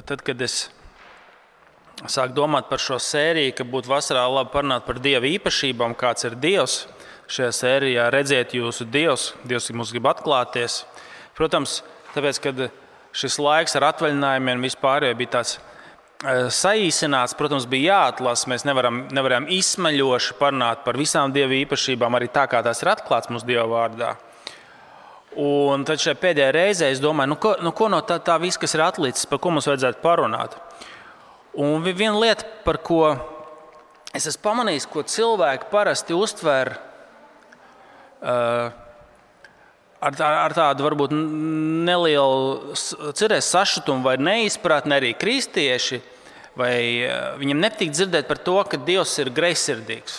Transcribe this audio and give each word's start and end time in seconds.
tad, 0.00 0.22
kad 0.24 0.40
es 0.40 0.70
sāku 2.08 2.34
domāt 2.36 2.70
par 2.70 2.80
šo 2.80 2.98
sēriju, 3.02 3.52
ka 3.58 3.66
būtu 3.68 3.90
vasarā 3.92 4.24
labi 4.30 4.52
parunāt 4.54 4.86
par 4.86 5.00
Dieva 5.02 5.28
īpašībām, 5.28 5.96
kāds 5.98 6.24
ir 6.28 6.38
Dievs. 6.40 6.86
Šajā 7.32 7.50
sērijā 7.56 8.06
redzēt 8.12 8.56
jūsu 8.56 8.86
Dievs, 8.92 9.32
Dievs 9.48 9.70
mums 9.76 9.92
grib 9.94 10.08
atklāties. 10.10 10.82
Protams, 11.36 11.80
tāpēc, 12.12 12.40
kad 12.44 12.64
šis 13.16 13.38
laiks 13.40 13.76
ar 13.78 13.90
atvaļinājumiem 13.92 14.64
vispār 14.66 15.06
bija 15.16 15.36
tāds 15.38 15.54
eh, 15.56 16.48
saīsināts, 16.52 17.36
protams, 17.38 17.68
bija 17.70 17.94
jāatlasa. 17.94 18.50
Mēs 18.52 18.66
nevaram, 18.68 19.06
nevaram 19.14 19.48
izsmeļoši 19.52 20.36
parunāt 20.40 20.84
par 20.86 20.98
visām 21.00 21.32
Dieva 21.32 21.56
īpašībām, 21.62 22.18
arī 22.18 22.32
tā 22.32 22.48
kā 22.50 22.64
tās 22.64 22.82
ir 22.84 22.92
atklātas 22.92 23.32
mūsu 23.32 23.48
Dieva 23.52 23.68
vārdā. 23.70 24.16
Un 25.40 25.84
tad 25.88 26.00
šajā 26.02 26.18
pēdējā 26.20 26.50
reizē 26.52 26.90
es 26.92 27.00
domāju, 27.00 27.30
nu, 27.32 27.36
ko, 27.40 27.54
nu, 27.64 27.72
ko 27.72 27.88
no 27.88 28.02
tā, 28.04 28.18
tā 28.20 28.36
viss, 28.42 28.60
kas 28.60 28.74
ir 28.76 28.82
atlicis, 28.84 29.24
par 29.30 29.40
ko 29.40 29.52
mums 29.54 29.68
vajadzētu 29.70 30.02
parunāt. 30.04 30.58
Un 31.56 31.80
viena 31.84 32.18
lieta, 32.20 32.44
par 32.66 32.82
ko 32.84 33.14
es 34.12 34.26
esmu 34.28 34.42
pamanījis, 34.44 34.88
ko 34.92 35.04
cilvēki 35.08 35.70
parasti 35.72 36.12
uztver 36.16 36.74
uh, 38.20 38.68
ar, 40.02 40.16
tā, 40.18 40.28
ar 40.28 40.56
tādu 40.56 40.84
varbūt 40.84 41.14
nelielu 41.16 42.74
cerēs 43.16 43.48
sašutumu 43.54 44.04
vai 44.04 44.18
neizpratni 44.20 44.98
arī 44.98 45.14
kristieši, 45.16 46.02
vai 46.60 46.74
uh, 47.06 47.38
viņiem 47.40 47.64
nepatīk 47.64 47.94
dzirdēt 47.96 48.28
par 48.28 48.42
to, 48.44 48.58
ka 48.68 48.80
Dievs 48.84 49.16
ir 49.24 49.32
greizsirdīgs. 49.32 50.18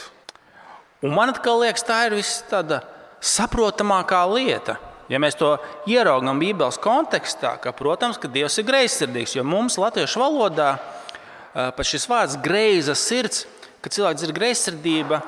Un 1.05 1.13
man 1.13 1.29
liekas, 1.35 1.85
tā 1.85 2.05
ir 2.07 2.17
viss 2.17 2.41
tāda 2.49 2.81
saprotamākā 3.21 4.23
lieta. 4.31 4.79
Ja 5.13 5.19
mēs 5.21 5.37
to 5.37 5.51
ieraugām 5.89 6.39
Bībeles 6.41 6.79
kontekstā, 6.81 7.53
ka, 7.61 7.69
protams, 7.77 8.17
ka 8.17 8.31
Dievs 8.31 8.57
ir 8.57 8.65
greizsirdīgs, 8.65 9.35
jo 9.37 9.45
mums 9.45 9.77
latviešu 9.77 10.23
valodā 10.23 10.71
pat 11.53 11.85
šis 11.85 12.07
vārds 12.09 12.39
greiza 12.41 12.95
sirds, 12.97 13.43
kad 13.83 13.93
cilvēks 13.93 14.23
dzird 14.23 14.37
greizsirdība, 14.37 15.21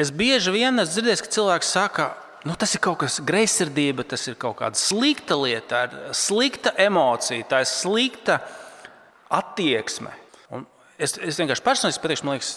es 0.00 0.12
bieži 0.14 0.54
vien 0.54 0.80
esmu 0.80 0.94
dzirdējis, 0.94 1.24
ka 1.26 1.34
cilvēks 1.36 1.72
saka, 1.76 2.08
nu, 2.48 2.56
tas 2.56 2.72
ir 2.72 2.82
kaut 2.84 3.02
kas 3.02 3.18
greizsirdība, 3.26 4.06
tas 4.08 4.24
ir 4.30 4.38
kaut 4.40 4.56
kāda 4.62 4.80
slikta 4.80 5.36
lieta, 5.36 5.68
tā 5.68 5.82
ir 5.84 6.16
slikta 6.16 6.72
emocija, 6.80 7.48
tā 7.50 7.60
ir 7.64 7.68
slikta 7.68 8.40
attieksme. 9.28 10.14
Un 10.54 10.64
es, 10.96 11.18
es 11.18 11.36
vienkārši 11.42 11.66
personīgi 11.66 12.00
pateikšu, 12.00 12.30
liekas, 12.30 12.54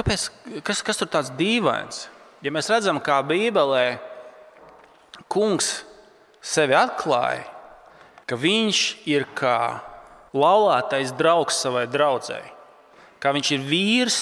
kāpēc, 0.00 0.26
kas, 0.66 0.82
kas 0.82 0.98
tur 0.98 1.12
tāds 1.12 1.30
dīvains? 1.38 2.08
Ja 2.42 2.50
mēs 2.50 2.72
redzam, 2.72 2.98
kā 2.98 3.20
Bībelē 3.22 4.00
kungs 5.32 5.80
sevi 6.44 6.76
atklāja, 6.76 7.46
ka 8.28 8.36
viņš 8.38 8.82
ir 9.08 9.26
kā 9.38 9.80
laulātais 10.36 11.12
draugs 11.16 11.60
savai 11.64 11.86
draudzēji, 11.90 12.50
kā 13.22 13.32
viņš 13.34 13.52
ir 13.56 13.68
vīrs 13.68 14.18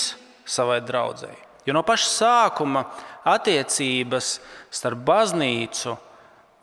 savai 0.49 0.81
draudzēji. 0.85 1.39
Jo 1.69 1.77
no 1.77 1.83
paša 1.87 2.09
sākuma 2.09 2.85
attiecības 3.29 4.39
starp 4.73 5.03
baznīcu 5.07 5.97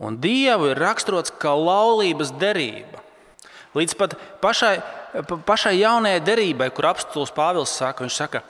un 0.04 0.18
dievu 0.22 0.72
ir 0.72 0.82
raksturots 0.82 1.34
kā 1.42 1.54
laulības 1.54 2.34
derība. 2.38 3.04
Līdz 3.78 3.94
pat 4.00 4.16
pašai, 4.42 4.80
pašai 5.46 5.76
jaunajai 5.78 6.22
derībai, 6.26 6.70
kur 6.74 6.90
apstults 6.90 7.34
Pāvils 7.36 7.74
saka, 7.78 8.06
viņš 8.06 8.18
saka, 8.18 8.42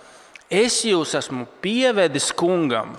es 0.47 0.79
jūs 0.87 1.15
esmu 1.19 1.47
pievedis 1.63 2.29
kungam 2.35 2.95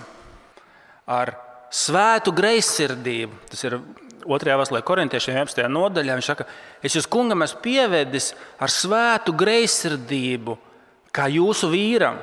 ar 1.09 1.33
svētu 1.69 2.33
greizsirdību. 2.35 3.37
Tas 3.49 3.63
ir 3.67 3.77
2. 4.25 4.55
vēstulē, 4.59 4.81
korintiešiem 4.85 5.37
11. 5.37 5.67
nodaļā. 5.71 6.17
Viņš 6.17 6.31
saka, 6.31 6.47
es 6.83 6.97
jūs 6.97 7.07
kungam 7.09 7.45
esmu 7.45 7.61
pievedis 7.63 8.33
ar 8.59 8.73
svētu 8.73 9.33
greizsirdību, 9.37 10.57
kā 11.15 11.29
jūsu 11.31 11.69
vīram. 11.71 12.19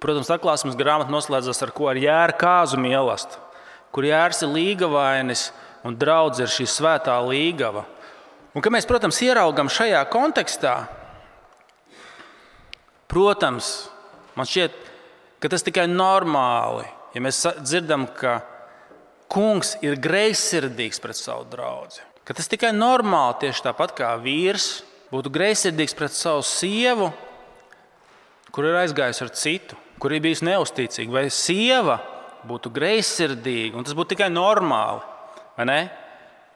Protams, 0.00 0.32
atklāsmes 0.32 0.78
grāmata 0.80 1.12
noslēdzas 1.12 1.60
ar 1.64 1.72
ko 1.76 1.90
ar 1.92 2.00
jēra 2.00 2.36
kāzu 2.40 2.80
mīlestību, 2.80 3.48
kur 3.92 4.06
jērs 4.08 4.44
ir 4.46 4.54
līgavainis 4.54 5.50
un 5.84 5.96
draudz 5.96 6.40
ir 6.40 6.52
šī 6.52 6.66
svētā 6.68 7.16
līgava. 7.26 7.84
Un, 8.56 8.64
mēs, 8.72 8.88
protams, 8.88 9.20
ieraugam 9.22 9.68
šajā 9.70 10.00
kontekstā, 10.10 10.74
protams, 13.10 13.90
man 14.34 14.48
šķiet, 14.48 14.74
ka 15.40 15.50
tas 15.52 15.64
tikai 15.66 15.84
normāli 15.90 16.88
ja 17.14 17.22
mēs 17.24 17.40
dzirdam, 17.62 18.06
ka 18.16 18.40
kungs 19.30 19.76
ir 19.84 19.98
greizsirdīgs 20.02 21.00
pret 21.02 21.18
savu 21.18 21.46
draugu, 21.50 22.02
ka 22.26 22.36
tas 22.36 22.50
tikai 22.50 22.72
normāli, 22.74 23.40
tieši 23.44 23.66
tāpat 23.68 23.94
kā 23.98 24.12
vīrs 24.22 24.82
būtu 25.10 25.32
greizsirdīgs 25.34 25.96
pret 25.98 26.14
savu 26.14 26.44
sievu, 26.46 27.10
kur 28.54 28.66
ir 28.66 28.78
aizgājis 28.82 29.22
ar 29.24 29.32
citu, 29.34 29.78
kur 30.02 30.14
ir 30.14 30.22
bijis 30.24 30.42
neusticīga, 30.46 31.12
vai 31.12 31.26
sieva 31.34 31.98
būtu 32.46 32.72
greizsirdīga, 32.74 33.76
un 33.76 33.86
tas 33.86 33.96
būtu 33.96 34.14
tikai 34.14 34.30
normāli. 34.32 35.02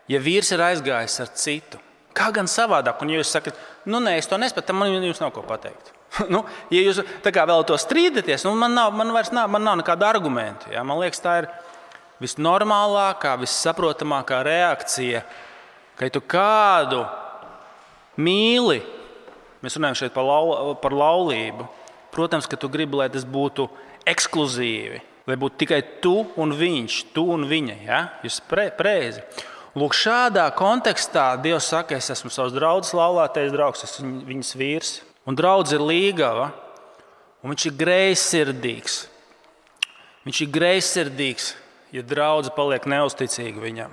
Ja 0.09 0.21
vīrs 0.21 0.51
ir 0.53 0.63
aizgājis 0.65 1.19
ar 1.25 1.31
citu, 1.39 1.81
kā 2.17 2.31
gan 2.35 2.49
savādāk, 2.51 3.01
un 3.03 3.13
ja 3.13 3.21
jūs 3.21 3.33
sakat, 3.35 3.59
nu 3.89 4.01
nē, 4.05 4.19
es 4.21 4.29
to 4.29 4.39
nespēju, 4.41 4.67
tad 4.69 4.77
man 4.77 4.93
jums 4.93 5.21
nav 5.23 5.33
ko 5.35 5.45
pateikt. 5.47 5.93
nu, 6.33 6.45
ja 6.73 6.83
jūs 6.85 7.01
vēlaties 7.25 7.87
strīdēties, 7.87 8.47
nu, 8.47 8.55
man, 8.59 8.75
nav, 8.77 8.95
man 8.97 9.13
vairs 9.15 9.33
nav, 9.35 9.51
man 9.51 9.65
nav 9.67 9.79
nekāda 9.81 10.09
argumenta. 10.15 10.71
Ja? 10.73 10.85
Man 10.87 11.01
liekas, 11.03 11.23
tā 11.25 11.39
ir 11.43 11.49
visnormālākā, 12.23 13.35
vissaprotamākā 13.41 14.43
reakcija, 14.47 15.25
ka 15.99 16.09
ja 16.09 16.15
tu 16.15 16.23
kādu 16.23 17.03
mīli. 18.21 18.83
Mēs 19.65 19.79
runājam 19.79 20.05
šeit 20.05 20.15
par, 20.15 20.27
lau, 20.29 20.75
par 20.81 20.95
laulību. 20.95 21.67
Protams, 22.15 22.47
ka 22.47 22.59
tu 22.61 22.71
gribi, 22.71 23.01
lai 23.01 23.09
tas 23.11 23.25
būtu 23.27 23.67
ekskluzīvi, 24.07 25.01
lai 25.27 25.37
būtu 25.41 25.65
tikai 25.65 25.81
tu 26.05 26.21
un 26.39 26.53
viņš, 26.55 27.01
tu 27.17 27.25
un 27.35 27.49
viņa. 27.51 27.81
Ja? 27.89 28.01
Jūs 28.23 28.39
preizi. 28.79 29.25
Lūk, 29.75 29.97
šādā 29.99 30.45
kontekstā 30.55 31.33
Dievs 31.43 31.67
saka, 31.73 31.97
es 31.99 32.13
esmu 32.15 32.31
savs 32.31 32.55
draugs, 32.55 32.93
laulātais 32.95 33.51
draugs, 33.51 33.83
es 33.83 33.97
esmu 33.97 34.23
viņas 34.29 34.53
vīrs. 34.61 34.93
Un 35.25 35.37
draugs 35.39 35.73
ir 35.73 35.81
līgava, 35.81 36.51
un 37.41 37.53
viņš 37.53 37.67
ir 37.71 37.77
greizsirdīgs. 37.81 38.97
Viņš 40.25 40.41
ir 40.45 40.51
greizsirdīgs, 40.53 41.51
ja 41.93 42.05
draugs 42.05 42.53
paliek 42.57 42.85
neusticīga 42.89 43.61
viņam. 43.61 43.93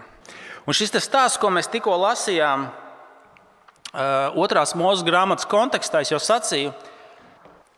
Un 0.68 0.76
šis 0.78 0.94
stāsts, 1.04 1.40
ko 1.42 1.50
mēs 1.52 1.72
tikko 1.72 1.96
lasījām, 2.00 2.68
otrās 4.40 4.76
mūža 4.78 5.08
grāmatas 5.08 5.48
kontekstā, 5.50 6.04
jau 6.08 6.20
sacīju, 6.22 6.72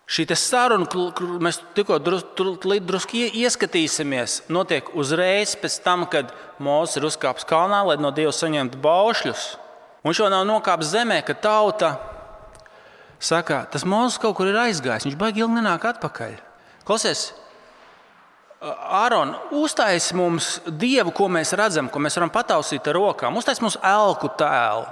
šī 0.09 0.25
saruna, 0.37 0.85
kur 0.89 1.37
mēs 1.41 1.61
tikko 1.77 1.97
drusku 2.03 2.77
drus, 2.85 3.07
ieskatīsimies, 3.13 4.43
notiek 4.53 4.89
uzreiz 4.93 5.55
pēc 5.57 5.79
tam, 5.85 6.05
kad 6.05 6.33
Mozus 6.59 6.99
ir 6.99 7.07
uzkāpis 7.07 7.47
kalnā, 7.49 7.81
lai 7.87 7.97
no 7.97 8.11
Dieva 8.11 8.33
saņemtu 8.35 8.81
baušļus. 8.83 9.45
Viņš 10.03 10.19
jau 10.19 10.29
nav 10.29 10.43
nokāpis 10.45 10.91
zemē, 10.91 11.21
ka 11.25 11.33
tauta 11.33 11.95
saka, 13.23 13.63
tas 13.71 13.85
mūzis 13.87 14.19
kaut 14.21 14.35
kur 14.37 14.49
ir 14.51 14.59
aizgājis, 14.65 15.07
viņš 15.07 15.19
baigi 15.19 15.43
ilgi 15.43 15.57
nenāk 15.59 15.87
atpakaļ. 15.93 16.35
Klausies, 16.87 17.31
Āron, 18.63 19.33
uztais 19.51 20.05
mums 20.15 20.61
dievu, 20.79 21.11
ko 21.11 21.27
mēs 21.27 21.51
redzam, 21.59 21.89
ko 21.91 21.99
mēs 21.99 22.15
varam 22.15 22.31
patausīt 22.31 22.85
ar 22.87 22.95
rokām. 22.95 23.35
Uztais 23.35 23.59
mums 23.59 23.75
elku 23.83 24.29
tēlu, 24.39 24.85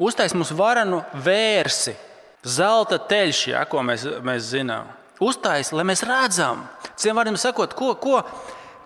uztais 0.00 0.32
mums 0.32 0.54
varenu 0.56 1.02
vērsi, 1.12 1.92
zelta 2.40 2.96
teļš, 2.96 3.42
ja, 3.52 3.66
ko 3.68 3.84
mēs, 3.84 4.06
mēs 4.24 4.48
zinām. 4.54 4.88
Uztais, 5.22 5.68
lai 5.76 5.84
mēs 5.84 6.00
redzam, 6.08 6.64
citiem 6.96 7.20
vārdiem 7.20 7.36
sakot, 7.38 7.76
ko, 7.76 7.92
ko, 8.00 8.22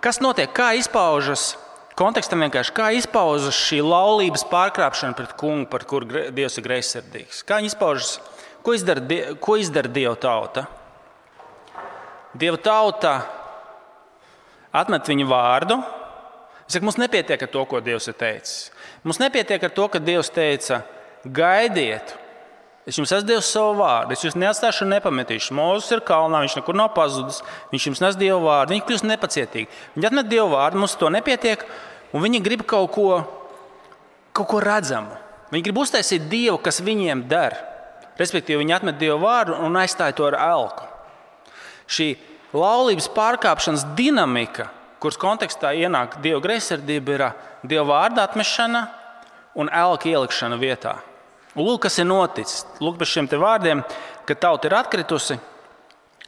kas 0.03 0.19
notiek, 0.21 0.51
kā 0.51 0.73
izpaužas. 0.77 1.53
Kontekstam 1.97 2.43
vienkārši 2.43 2.73
kā 2.77 2.91
izpaužas 2.93 3.57
šī 3.57 3.79
laulības 3.81 4.43
pārkāpšana 4.51 5.15
pret 5.17 5.31
kungu, 5.39 5.65
par 5.71 5.87
kuru 5.89 6.27
Dievs 6.35 6.59
ir 6.59 6.67
greizsirdīgs. 6.67 7.39
Kā 7.47 7.57
viņa 7.57 7.71
izpaužas 7.71 8.19
Ko 8.67 8.73
izdara, 8.75 8.99
ko 9.39 9.55
izdara 9.55 9.87
Dieva 9.87 10.17
tauta? 10.19 10.65
Dieva 12.35 12.57
tauta 12.59 13.13
atmet 14.75 15.07
viņu 15.07 15.23
vārdu. 15.29 15.77
Saku, 16.67 16.83
mums 16.83 16.97
nepietiek 16.99 17.45
ar 17.45 17.51
to, 17.53 17.61
ko 17.63 17.79
Dievs 17.79 18.09
ir 18.11 18.17
teicis. 18.19 18.65
Mums 19.07 19.21
nepietiek 19.23 19.63
ar 19.63 19.71
to, 19.71 19.85
ka 19.87 20.01
Dievs 20.03 20.27
teica, 20.35 20.81
gaidiet, 21.23 22.11
es 22.83 22.99
jums 22.99 23.13
esmu 23.15 23.29
devis 23.29 23.53
savu 23.55 23.77
vārdu, 23.79 24.17
es 24.17 24.25
jūs 24.27 24.35
neatstāšu 24.35 24.83
un 24.83 24.91
nepametīšu. 24.97 25.55
Mūzis 25.55 25.95
ir 25.95 26.03
kalnā, 26.11 26.43
viņš 26.43 26.57
nekur 26.59 26.75
nav 26.75 26.91
pazudis, 26.97 27.39
viņš 27.71 27.87
jums 27.87 28.03
nes 28.03 28.19
Dieva 28.19 28.41
vārdu, 28.49 28.75
viņi 28.75 28.85
kļūst 28.89 29.07
nepacietīgi. 29.07 29.71
Viņi 29.95 30.11
atmet 30.11 30.27
Dieva 30.27 30.49
vārdu, 30.57 30.83
mums 30.83 30.97
to 30.99 31.07
nepietiek, 31.15 31.63
un 32.11 32.27
viņi 32.27 32.43
grib 32.43 32.67
kaut 32.67 32.91
ko, 32.99 33.07
kaut 34.35 34.51
ko 34.51 34.59
redzamu. 34.59 35.15
Viņi 35.55 35.69
grib 35.69 35.81
uztaisīt 35.87 36.27
Dievu, 36.27 36.59
kas 36.59 36.83
viņiem 36.83 37.23
der. 37.31 37.55
Respektīvi, 38.17 38.63
viņi 38.63 38.75
atmet 38.77 38.97
Dievu 39.01 39.19
vārdu 39.21 39.57
un 39.63 39.77
aizstāja 39.77 40.15
to 40.17 40.25
ar 40.29 40.37
elku. 40.41 40.87
Šī 41.87 42.15
laulības 42.57 43.09
pārkāpšanas 43.15 43.85
dinamika, 43.97 44.69
kuras 45.01 45.19
kontekstā 45.21 45.73
ienāk 45.77 46.17
Dieva 46.23 46.41
greizsirdība, 46.43 47.13
ir 47.13 47.25
Dieva 47.67 47.85
vārda 47.91 48.25
atmešana 48.27 48.87
un 49.57 49.69
elka 49.73 50.09
ielikšana 50.09 50.57
vietā. 50.61 50.97
Un 51.57 51.65
lūk, 51.65 51.87
kas 51.87 51.97
ir 51.97 52.05
noticis. 52.05 52.65
Lūk, 52.81 52.99
bez 52.99 53.09
šiem 53.09 53.29
vārdiem, 53.29 53.81
kad 54.29 54.41
tauta 54.41 54.69
ir 54.69 54.77
atkritusi. 54.77 55.39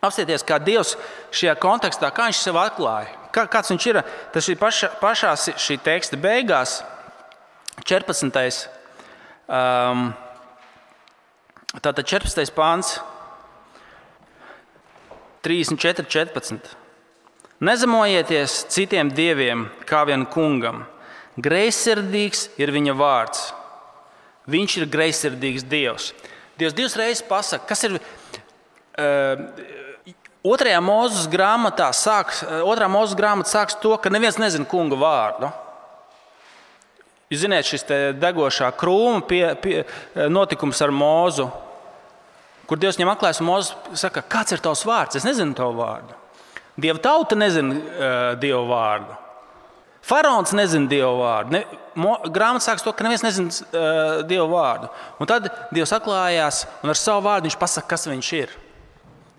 Apsieties, 0.02 0.46
kā 0.48 0.58
Dievs 0.64 0.96
šajā 1.36 1.58
kontekstā, 1.60 2.10
kā 2.16 2.30
viņš 2.30 2.40
sev 2.40 2.58
atklāja. 2.58 3.12
Kā, 3.36 3.44
kāds 3.52 3.70
viņš 3.70 3.86
ir? 3.92 4.00
Tas 4.34 4.48
ir 4.50 4.58
paša, 4.58 4.94
pašā 5.02 5.36
šī 5.60 5.78
teksta 5.86 6.18
beigās, 6.18 6.80
14. 7.86 8.70
Um, 9.50 10.10
tātad 11.78 12.02
14. 12.10 12.50
pāns, 12.56 12.98
34, 15.46 16.08
14. 16.10 16.74
Nezemojieties 17.60 18.66
citiem 18.72 19.12
dieviem 19.12 19.68
kā 19.88 20.02
vien 20.08 20.26
kungam. 20.32 20.86
Greizsirdīgs 21.40 22.48
ir 22.60 22.72
viņa 22.76 22.96
vārds. 22.98 23.50
Viņš 24.50 24.78
ir 24.80 24.90
greizsirdīgs 24.92 25.68
dievs. 25.70 26.14
Dievs 26.60 26.76
divas 26.76 26.98
reizes 27.00 27.26
pasakā, 27.28 27.68
kas 27.70 27.86
ir. 27.88 28.00
Uh, 29.00 29.78
Otrajā 30.40 30.80
mūzes 30.80 31.26
grāmatā 31.28 31.90
sāks, 31.92 32.46
otrā 32.64 32.88
mūzes 32.88 33.18
grāmata 33.20 33.52
sāks 33.52 33.76
to, 33.84 33.92
ka 34.00 34.08
neviens 34.08 34.38
nezina 34.40 34.64
kunga 34.64 34.96
vārdu. 34.96 35.50
Jūs 37.30 37.44
zināt, 37.44 37.68
šis 37.70 37.84
degošā 38.18 38.72
krūma 38.74 39.22
pie, 39.30 39.44
pie, 39.62 39.82
notikums 40.34 40.80
ar 40.82 40.90
mūzu, 40.90 41.46
kur 42.66 42.80
Dievs 42.82 42.98
atklājas 42.98 43.42
un 43.44 43.52
mūzes 43.52 44.00
saka, 44.02 44.24
kāds 44.26 44.56
ir 44.56 44.64
tavs 44.66 44.82
vārds? 44.90 45.20
Es 45.20 45.28
nezinu 45.28 45.54
tavu 45.58 45.78
vārdu. 45.78 46.16
Dieva 46.80 46.98
tauta 47.04 47.38
nezina 47.38 47.76
uh, 47.76 48.16
Dieva 48.42 48.64
vārdu. 48.66 49.18
Faraons 50.10 50.56
nezina 50.58 50.90
Dieva 50.90 51.12
vārdu. 51.20 51.54
Ne, 51.54 51.62
Grāmatā 52.34 52.64
sākas 52.66 52.86
to, 52.86 52.96
ka 52.98 53.06
neviens 53.06 53.22
nezina 53.26 53.54
uh, 53.54 54.24
Dieva 54.26 54.48
vārdu. 54.50 54.90
Un 55.22 55.30
tad 55.30 55.52
Dievs 55.76 55.94
atklājās 56.00 56.64
un 56.82 56.94
ar 56.94 56.98
savu 56.98 57.28
vārdu 57.28 57.50
viņš 57.50 57.60
pasaka, 57.62 57.92
kas 57.92 58.08
viņš 58.10 58.32
ir. 58.40 58.56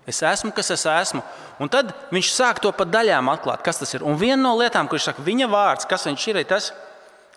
Es 0.07 0.21
esmu, 0.25 0.53
kas 0.55 0.71
es 0.71 0.85
esmu. 0.87 1.25
Un 1.59 1.67
tad 1.71 1.91
viņš 2.13 2.31
sāk 2.37 2.63
to 2.63 2.71
pa 2.71 2.87
daļām 2.87 3.33
atklāt, 3.33 3.65
kas 3.65 3.83
tas 3.83 3.91
ir. 3.97 4.07
Un 4.07 4.15
viena 4.15 4.39
no 4.45 4.55
lietām, 4.61 4.87
ko 4.87 4.95
viņš 4.95 5.09
saka, 5.11 5.27
viņa 5.27 5.51
vārds, 5.51 5.89
kas 5.91 6.07
viņš 6.07 6.29
ir, 6.31 6.39
ir 6.45 6.49
tas, 6.49 6.71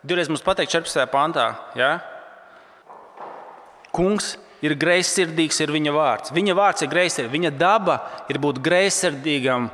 divreiz 0.05 0.29
mums 0.29 0.45
pateikt 0.45 0.75
14. 0.75 1.07
pantā. 1.13 1.49
Ja? 1.79 1.97
Kungs 3.95 4.35
ir 4.65 4.77
greizsirdīgs, 4.81 5.61
ir 5.65 5.73
viņa 5.75 5.95
vārds. 5.95 6.35
Viņa 6.35 6.57
vārds 6.57 6.85
ir 6.85 6.93
greizsirdīgs, 6.93 7.35
viņa 7.35 7.53
daba 7.59 7.99
ir 8.33 8.41
būt 8.43 8.61
greizsirdīgam 8.65 9.69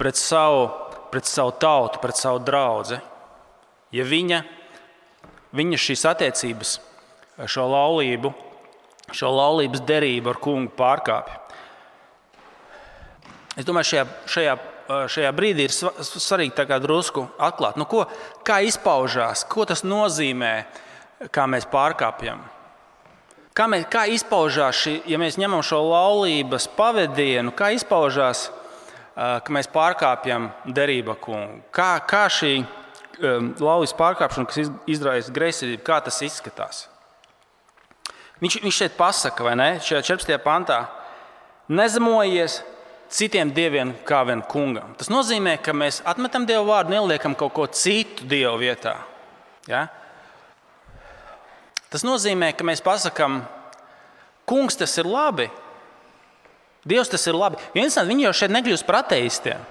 pret 0.00 0.18
savu, 0.20 0.68
pret 1.12 1.28
savu 1.28 1.54
tautu, 1.60 2.00
pret 2.02 2.16
savu 2.18 2.40
draugu. 2.44 3.00
Ja 3.94 4.06
viņa, 4.06 4.44
viņa 5.56 5.80
šīs 5.82 6.06
attiecības, 6.12 6.76
šo 7.50 7.66
laulību, 7.72 8.32
šo 9.16 9.30
laulības 9.34 9.82
derību 9.86 10.30
ar 10.32 10.40
kungu 10.42 10.72
pārkāpja. 10.78 11.38
Es 13.58 13.66
domāju, 13.66 13.90
šajā, 13.90 14.04
šajā, 14.30 14.52
šajā 15.10 15.30
brīdī 15.36 15.66
ir 15.68 15.74
svarīgi 15.74 16.80
drusku 16.82 17.26
atklāt, 17.38 17.78
nu, 17.80 17.86
ko, 17.86 18.06
kā 18.46 18.60
izpaužās, 18.66 19.44
ko 19.48 19.64
tas 19.68 19.84
nozīmē, 19.84 20.54
kā 21.30 21.46
mēs 21.50 21.68
pārkāpjam. 21.70 22.42
Kā, 23.54 23.66
mēs, 23.66 23.84
kā 23.90 24.06
izpaužās 24.08 24.78
šī, 24.78 24.94
ja 25.10 25.18
mēs 25.20 25.36
ņemam 25.40 25.62
šo 25.66 25.82
laulības 25.84 26.68
pavadienu, 26.76 27.52
kā 27.56 27.72
izpaužās, 27.74 28.48
ka 29.14 29.52
mēs 29.52 29.68
pārkāpjam 29.72 30.48
derību 30.70 31.16
kungu? 31.20 31.60
Kā, 31.74 31.96
kā 32.08 32.24
šī 32.30 32.54
laulības 33.20 33.92
pārkāpšana, 33.98 34.48
kas 34.48 34.70
izraisa 34.88 35.34
greizsirdību, 35.34 35.82
kā 35.84 35.98
tas 36.06 36.22
izskatās? 36.24 36.86
Viņš, 38.40 38.60
viņš 38.64 38.76
šeit 38.84 38.96
pasaka, 38.96 39.44
vai 39.44 39.56
ne? 39.58 39.70
Šajā 39.84 40.00
14. 40.14 40.38
pantā 40.40 40.78
nezemojies 41.68 42.62
citiem 43.10 43.50
dieviem 43.54 43.92
kā 44.06 44.22
vien 44.28 44.42
kungam. 44.46 44.94
Tas 44.98 45.10
nozīmē, 45.10 45.56
ka 45.62 45.74
mēs 45.76 46.00
atmetam 46.08 46.46
dievu 46.48 46.68
vārdu 46.70 46.94
un 46.94 47.00
ieliekam 47.02 47.34
kaut 47.38 47.54
ko 47.56 47.66
citu 47.66 48.26
dievu 48.30 48.60
vietā. 48.62 48.96
Ja? 49.68 49.88
Tas 51.90 52.06
nozīmē, 52.06 52.52
ka 52.54 52.66
mēs 52.66 52.82
pasakām, 52.84 53.40
kungs, 54.46 54.78
tas 54.78 54.94
ir 55.02 55.10
labi. 55.10 55.48
Dievs, 56.86 57.10
tas 57.12 57.26
ir 57.28 57.36
labi. 57.36 57.58
Viens 57.74 57.98
no 57.98 58.06
viņiem 58.08 58.28
jau 58.28 58.36
šeit 58.40 58.54
nekļūst 58.54 58.86
par 58.88 59.02
ateistiem. 59.02 59.66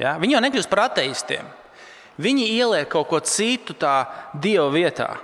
Ja? 0.00 0.16
Viņi 0.18 0.38
jau 0.38 0.44
nekļūst 0.46 0.72
par 0.72 0.86
ateistiem. 0.88 1.46
Viņi 2.20 2.48
ieliek 2.56 2.88
kaut 2.90 3.08
ko 3.12 3.20
citu 3.24 3.76
tā 3.76 4.02
Dieva 4.34 4.68
vietā, 4.72 5.14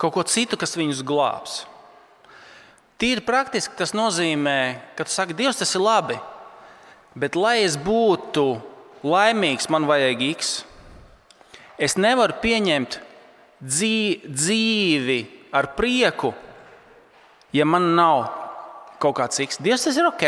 kaut 0.00 0.12
ko 0.16 0.24
citu, 0.28 0.58
kas 0.60 0.76
viņus 0.76 1.04
glābs. 1.06 1.62
Tīri 3.00 3.22
praktiski 3.24 3.76
tas 3.78 3.94
nozīmē, 3.96 4.58
ka 4.96 5.06
tu 5.06 5.12
saki, 5.12 5.36
Dievs, 5.36 5.60
tas 5.60 5.72
ir 5.76 5.82
labi, 5.84 6.18
bet 7.18 7.36
lai 7.38 7.62
es 7.64 7.76
būtu 7.80 8.46
laimīgs, 9.04 9.70
man 9.70 9.86
vajag 9.88 10.22
X. 10.34 10.54
Es 11.78 11.96
nevaru 11.98 12.36
pieņemt 12.42 13.00
dzīvi 13.64 15.20
ar 15.54 15.72
prieku, 15.78 16.32
ja 17.54 17.66
man 17.66 17.94
nav 17.98 18.26
kaut 19.02 19.18
kāds 19.18 19.38
ciks. 19.38 19.60
Dievs, 19.62 19.86
tas 19.86 19.98
ir 19.98 20.08
ok. 20.08 20.24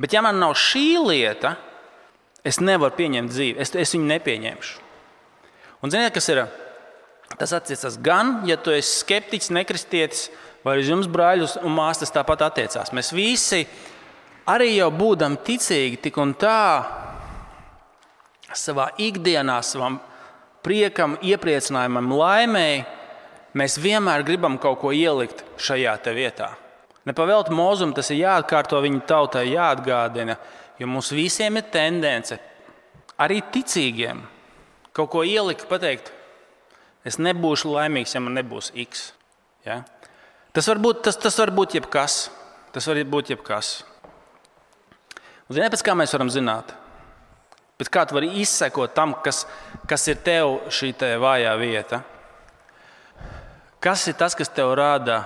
Bet 0.00 0.14
ja 0.14 0.22
man 0.24 0.40
nav 0.42 0.56
šī 0.58 0.86
lieta, 1.04 1.54
es 2.44 2.60
nevaru 2.60 2.96
pieņemt 2.98 3.32
dzīvi. 3.32 3.60
Es, 3.62 3.72
es 3.78 3.94
viņu 3.94 4.08
nepieņemšu. 4.10 4.80
Un 5.84 5.92
ziniet, 5.92 6.14
kas 6.16 6.28
ir? 6.32 6.44
Tas 7.38 7.52
attiecas 7.56 7.96
gan, 8.02 8.38
ja 8.48 8.56
tu 8.60 8.72
esi 8.74 9.00
skeptiķis, 9.02 9.52
nekristietis, 9.54 10.28
vai 10.64 10.78
uz 10.80 10.88
jums, 10.88 11.08
brāļus 11.10 11.58
un 11.60 11.74
māsas, 11.76 12.12
tāpat 12.14 12.44
attiecās. 12.46 12.92
Mēs 12.96 13.12
visi, 13.14 13.64
arī 14.46 14.74
jau 14.76 14.90
būdam 14.94 15.38
ticīgi, 15.44 16.00
tik 16.08 16.18
un 16.20 16.34
tā 16.38 16.58
savā 18.54 18.90
ikdienā, 19.02 19.60
savam 19.66 19.98
priekam, 20.64 21.16
iepriecinājumam, 21.22 22.12
laimēji, 22.14 22.84
Mēs 23.54 23.76
vienmēr 23.78 24.24
gribam 24.26 24.56
kaut 24.58 24.80
ko 24.82 24.90
ielikt 24.90 25.44
šajā 25.62 25.94
vietā. 26.16 26.50
Nepavēlti 27.06 27.54
mūzum 27.54 27.92
tas 27.94 28.10
ir 28.10 28.24
jāatkārto 28.24 28.80
viņa 28.82 29.00
tautai, 29.06 29.44
jāatgādina, 29.52 30.34
jo 30.80 30.88
mums 30.90 31.12
visiem 31.14 31.60
ir 31.60 31.68
tendence, 31.70 32.40
arī 33.20 33.42
ticīgiem, 33.54 34.24
kaut 34.96 35.12
ko 35.12 35.22
ielikt, 35.22 35.68
pateikt, 35.70 36.10
es 37.06 37.20
nebūšu 37.20 37.70
laimīgs, 37.76 38.16
ja 38.16 38.24
man 38.24 38.34
nebūs 38.40 38.72
X. 38.74 39.12
Ja? 39.68 39.84
Tas, 40.50 40.66
var 40.66 40.82
būt, 40.82 41.04
tas, 41.06 41.20
tas 41.20 41.38
var 41.38 41.54
būt 41.54 41.78
jebkas. 41.78 42.24
Tas 42.74 42.88
var 42.90 42.98
būt 43.06 43.30
jebkas. 43.30 43.84
Ziniet, 45.52 45.74
pēc 45.74 45.84
kā 45.84 45.92
mēs 45.98 46.14
varam 46.16 46.30
zināt? 46.32 46.72
Bet 47.76 47.90
kā 47.92 48.04
tu 48.06 48.16
vari 48.16 48.30
izsekot 48.40 48.94
tam, 48.96 49.16
kas, 49.24 49.42
kas 49.90 50.06
ir 50.08 50.20
tev 50.24 50.60
šī 50.72 50.92
te 50.96 51.10
vājā 51.20 51.52
vieta? 51.60 52.00
Kas 53.82 54.06
ir 54.08 54.16
tas, 54.16 54.36
kas 54.38 54.48
tev 54.48 54.72
rada 54.78 55.24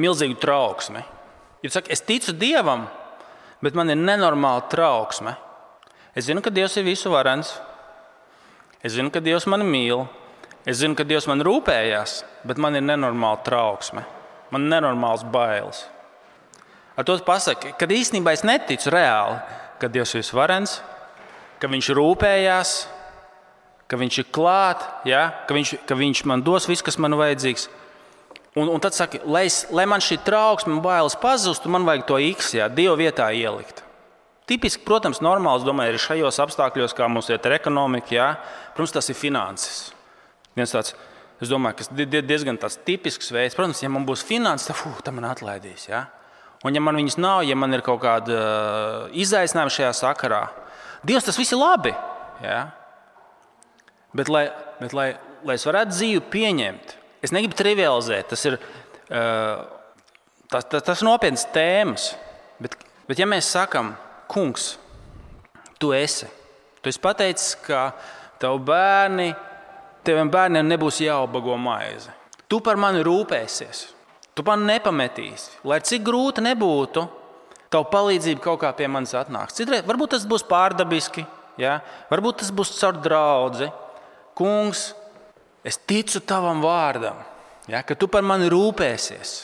milzīgu 0.00 0.38
trauksmi? 0.40 1.02
Ja 1.60 1.72
saka, 1.74 1.90
es 1.92 2.00
ticu 2.06 2.32
Dievam, 2.38 2.86
bet 3.60 3.76
man 3.76 3.90
ir 3.92 3.98
nenormāla 3.98 4.64
trauksme. 4.70 5.34
Es 6.16 6.30
zinu, 6.30 6.40
ka 6.40 6.54
Dievs 6.54 6.78
ir 6.78 6.86
visu 6.86 7.12
varens. 7.12 7.52
Es 8.80 8.94
zinu, 8.94 9.10
ka 9.12 9.20
Dievs 9.20 9.48
mani 9.50 9.66
mīl. 9.66 10.06
Es 10.64 10.80
zinu, 10.80 10.96
ka 10.96 11.04
Dievs 11.04 11.26
man 11.28 11.42
rūpējās, 11.44 12.22
bet 12.46 12.62
man 12.62 12.78
ir 12.78 12.86
nenormāla 12.86 13.42
trauksme. 13.44 14.06
Man 14.54 14.64
ir 14.64 14.78
nenormāls 14.78 15.26
bailes. 15.28 15.84
Ar 16.98 17.06
to 17.06 17.14
pasakot, 17.22 17.76
ka 17.78 17.86
īstenībā 17.86 18.34
es 18.34 18.42
neticu 18.42 18.90
reāli, 18.90 19.38
ka 19.78 19.86
Dievs 19.86 20.16
ir 20.16 20.24
visvarens, 20.24 20.80
ka 21.62 21.70
Viņš 21.70 21.90
rūpējās, 21.94 22.72
ka 23.88 23.96
viņš 23.96 24.20
ir 24.20 24.28
klāt, 24.34 24.84
ja? 25.08 25.28
ka, 25.48 25.56
viņš, 25.56 25.74
ka 25.88 25.96
viņš 25.96 26.24
man 26.28 26.44
dos 26.44 26.68
visu, 26.68 26.84
kas 26.84 26.98
man 27.00 27.16
vajadzīgs. 27.18 27.68
Un, 28.58 28.68
un 28.68 28.82
tad 28.82 28.96
saka, 28.96 29.20
lai, 29.28 29.46
es, 29.48 29.62
lai 29.74 29.86
man 29.88 30.02
šī 30.04 30.18
trauksme 30.26 30.80
bailes 30.84 31.16
pazustu, 31.20 31.70
man 31.72 31.86
vajag 31.88 32.06
to 32.08 32.18
X, 32.32 32.52
ja, 32.58 32.68
Dieva 32.72 32.96
vietā 33.00 33.30
ielikt. 33.32 33.84
Tipiski, 34.48 34.82
protams, 34.84 35.20
normāls, 35.24 35.64
domāju, 35.66 35.94
ir 35.94 36.02
šajos 36.02 36.40
apstākļos, 36.44 36.96
kā 36.96 37.08
mums 37.08 37.28
ir 37.32 37.52
ekonomika, 37.56 38.12
ja? 38.14 38.28
protams, 38.76 38.96
tas 38.96 39.10
ir 39.12 39.18
finanses. 39.18 39.80
Viens 40.56 40.72
tāds, 40.74 40.94
es 41.40 41.52
domāju, 41.52 41.80
kas 41.80 41.92
ir 41.94 42.24
diezgan 42.26 42.58
tipisks 42.58 43.30
veids. 43.32 43.56
Protams, 43.56 43.82
ja 43.84 43.92
man 43.92 44.08
būs 44.08 44.24
finanses, 44.26 44.72
tad, 44.72 45.04
tad 45.04 45.16
man 45.16 45.28
atlaidīs. 45.30 45.86
Ja? 45.92 46.06
Un, 46.66 46.74
ja 46.74 46.82
man 46.82 46.98
viņas 46.98 47.18
nav, 47.22 47.44
ja 47.46 47.54
man 47.54 47.74
ir 47.76 47.84
kaut 47.86 48.00
kāda 48.02 48.38
uh, 48.38 49.12
izaicinājuma 49.14 49.70
šajā 49.70 49.92
sakarā, 49.94 50.42
Dievs, 51.06 51.26
tas 51.28 51.38
viss 51.38 51.54
ir 51.54 51.60
labi. 51.60 51.92
Ja? 52.42 52.58
Bet, 54.16 54.30
lai, 54.32 54.48
bet 54.80 54.94
lai, 54.96 55.12
lai 55.46 55.54
es 55.58 55.66
varētu 55.68 55.94
dzīvi 55.94 56.22
pieņemt, 56.32 56.94
es 57.22 57.34
negribu 57.34 57.54
trivializēt. 57.58 58.32
Tas 58.32 58.42
ir, 58.50 58.58
uh, 58.58 59.62
tas, 60.50 60.66
tas, 60.66 60.82
tas 60.82 61.02
ir 61.02 61.06
nopietns 61.06 61.46
tēmas. 61.54 62.10
Bet, 62.58 62.74
bet 63.06 63.22
ja 63.22 63.28
mēs 63.30 63.50
sakām, 63.54 63.92
kungs, 64.30 64.72
tu 65.78 65.92
esi, 65.94 66.26
tu 66.82 66.90
esi 66.90 67.02
pateicis, 67.02 67.54
ka 67.62 67.92
tavi 68.42 68.64
bērni 68.66 69.28
teviem 70.06 70.30
bērniem 70.32 70.66
nebūs 70.72 71.02
jāubago 71.04 71.56
maize. 71.60 72.12
Tu 72.48 72.60
par 72.64 72.78
mani 72.80 73.02
rūpēsies, 73.04 73.82
tu 74.38 74.44
man 74.46 74.62
nepametīsi. 74.68 75.58
Lai 75.66 75.80
cik 75.82 76.04
grūti 76.06 76.44
nebūtu, 76.46 77.02
tava 77.72 77.88
palīdzība 77.90 78.44
kaut 78.44 78.62
kā 78.62 78.70
pie 78.78 78.86
manis 78.90 79.16
atnāks. 79.18 79.56
Citreiz 79.58 79.86
varbūt 79.88 80.14
tas 80.14 80.26
būs 80.28 80.46
pārdabiski, 80.48 81.26
ja? 81.60 81.80
varbūt 82.12 82.44
tas 82.44 82.52
būs 82.54 82.76
caur 82.78 83.00
draugu. 83.02 83.70
Kungs, 84.38 84.92
es 85.66 85.80
ticu 85.82 86.22
tavam 86.22 86.62
vārdam, 86.62 87.18
ja? 87.66 87.82
ka 87.82 87.98
tu 87.98 88.06
par 88.06 88.22
mani 88.22 88.50
rūpēsies. 88.52 89.38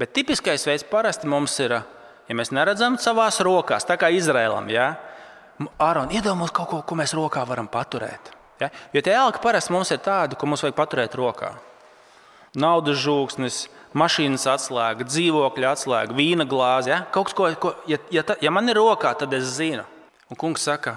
Bet 0.00 0.14
tipiskais 0.16 0.62
veids 0.64 0.86
parasti 0.88 1.28
mums 1.28 1.58
ir, 1.60 1.74
ja 2.30 2.36
mēs 2.36 2.54
neredzam 2.54 2.96
savās 3.02 3.42
rokās, 3.44 3.84
tā 3.84 3.98
kā 4.00 4.08
Izrēlam. 4.14 4.70
Ja? 4.72 4.94
Āron, 5.82 6.12
iedomājieties 6.14 6.54
kaut 6.56 6.70
ko, 6.70 6.78
ko 6.86 6.96
mēs 6.96 7.12
rokā 7.18 7.42
varam 7.48 7.68
paturēt. 7.68 8.30
Ja? 8.62 8.70
Jo 8.94 9.02
tie 9.04 9.12
elki 9.18 9.42
parasti 9.42 9.74
mums 9.74 9.90
ir 9.92 10.00
tādi, 10.04 10.38
ko 10.38 10.48
mums 10.48 10.62
vajag 10.64 10.78
paturēt 10.78 11.18
rokā. 11.18 11.50
Naudas 12.60 12.98
žūksnis, 13.02 13.66
mašīnas 13.96 14.46
atslēga, 14.52 15.06
dzīvokļa 15.08 15.72
atslēga, 15.74 16.16
vīna 16.16 16.46
glāze. 16.48 16.92
Ja? 16.92 17.00
Kaut 17.14 17.32
ko, 17.36 17.48
ko 17.60 17.74
ja, 17.90 17.98
ja, 18.14 18.24
ta, 18.26 18.36
ja 18.42 18.52
man 18.54 18.70
ir 18.70 18.78
rokā, 18.78 19.12
tad 19.18 19.34
es 19.36 19.56
zinu. 19.56 19.84
Un 20.30 20.38
kungs 20.38 20.62
saka, 20.62 20.96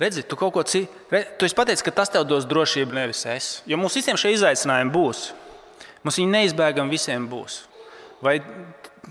redzi, 0.00 0.24
tu 0.24 0.38
kaut 0.40 0.54
ko 0.54 0.64
citu. 0.64 0.88
Tu 1.10 1.48
esi 1.48 1.56
pateicis, 1.56 1.84
ka 1.84 1.92
tas 2.00 2.12
tev 2.12 2.24
dos 2.28 2.48
drošību, 2.48 2.96
nevis 2.96 3.26
es. 3.28 3.50
Jo 3.68 3.80
mums 3.80 3.98
visiem 3.98 4.16
šie 4.20 4.32
izaicinājumi 4.38 4.94
būs. 4.94 5.28
Mums 6.06 6.20
viņi 6.20 6.32
neizbēgami 6.32 6.94
visiem 6.94 7.28
būs. 7.28 7.60
Vai 8.24 8.38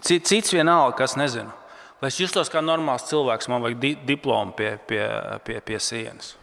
cits 0.01 0.53
vienalga, 0.53 0.97
kas 1.03 1.15
nezinu. 1.19 1.53
Lai 2.01 2.11
es 2.11 2.19
justos 2.21 2.51
kā 2.53 2.61
normāls 2.61 3.07
cilvēks, 3.09 3.49
man 3.49 3.63
vajag 3.63 3.79
di 3.81 3.93
diplomu 4.05 4.53
pie, 4.57 4.75
pie, 4.89 5.01
pie, 5.45 5.57
pie 5.65 5.79
sienas. 5.81 6.35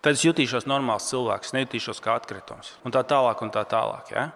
Tad 0.00 0.16
es 0.16 0.22
jutīšos 0.24 0.68
normāls 0.70 1.08
cilvēks, 1.10 1.52
nejutīšos 1.56 1.98
kā 2.00 2.14
atkritums. 2.16 2.76
Un 2.86 2.94
tā 2.94 3.02
tālāk, 3.04 3.42
un 3.44 3.50
tā 3.52 3.64
tālāk. 3.68 4.12
Ja? 4.14 4.28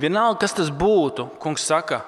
Vienalga, 0.00 0.40
kas 0.42 0.56
tas 0.56 0.70
būtu, 0.74 1.28
kungs 1.42 1.66
saka, 1.68 2.02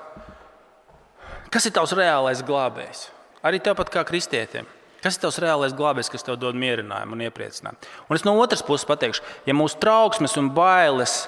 kas 1.55 1.69
ir 1.69 1.75
tavs 1.77 1.95
reālais 1.95 2.43
glābējs? 2.47 3.07
Arī 3.47 3.61
tāpat 3.63 3.93
kā 3.95 4.03
kristietim. 4.07 4.67
Kas 5.05 5.19
ir 5.19 5.23
tavs 5.23 5.39
reālais 5.39 5.75
glābējs, 5.77 6.11
kas 6.11 6.27
tev 6.27 6.39
dod 6.41 6.57
mierinājumu 6.59 7.15
un 7.15 7.25
iepriecinājumu? 7.29 7.91
Un 8.09 8.19
es 8.19 8.25
no 8.27 8.35
otras 8.43 8.65
puses 8.67 8.89
pateikšu, 8.89 9.23
ja 9.47 9.55
mūsu 9.55 9.79
trauksmes 9.79 10.35
un 10.41 10.51
bailes 10.57 11.27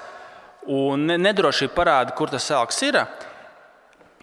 un 0.66 1.06
nedrošība 1.14 1.76
parāda, 1.76 2.14
kur 2.16 2.32
tas 2.32 2.48
elks 2.50 2.82
ir, 2.88 2.98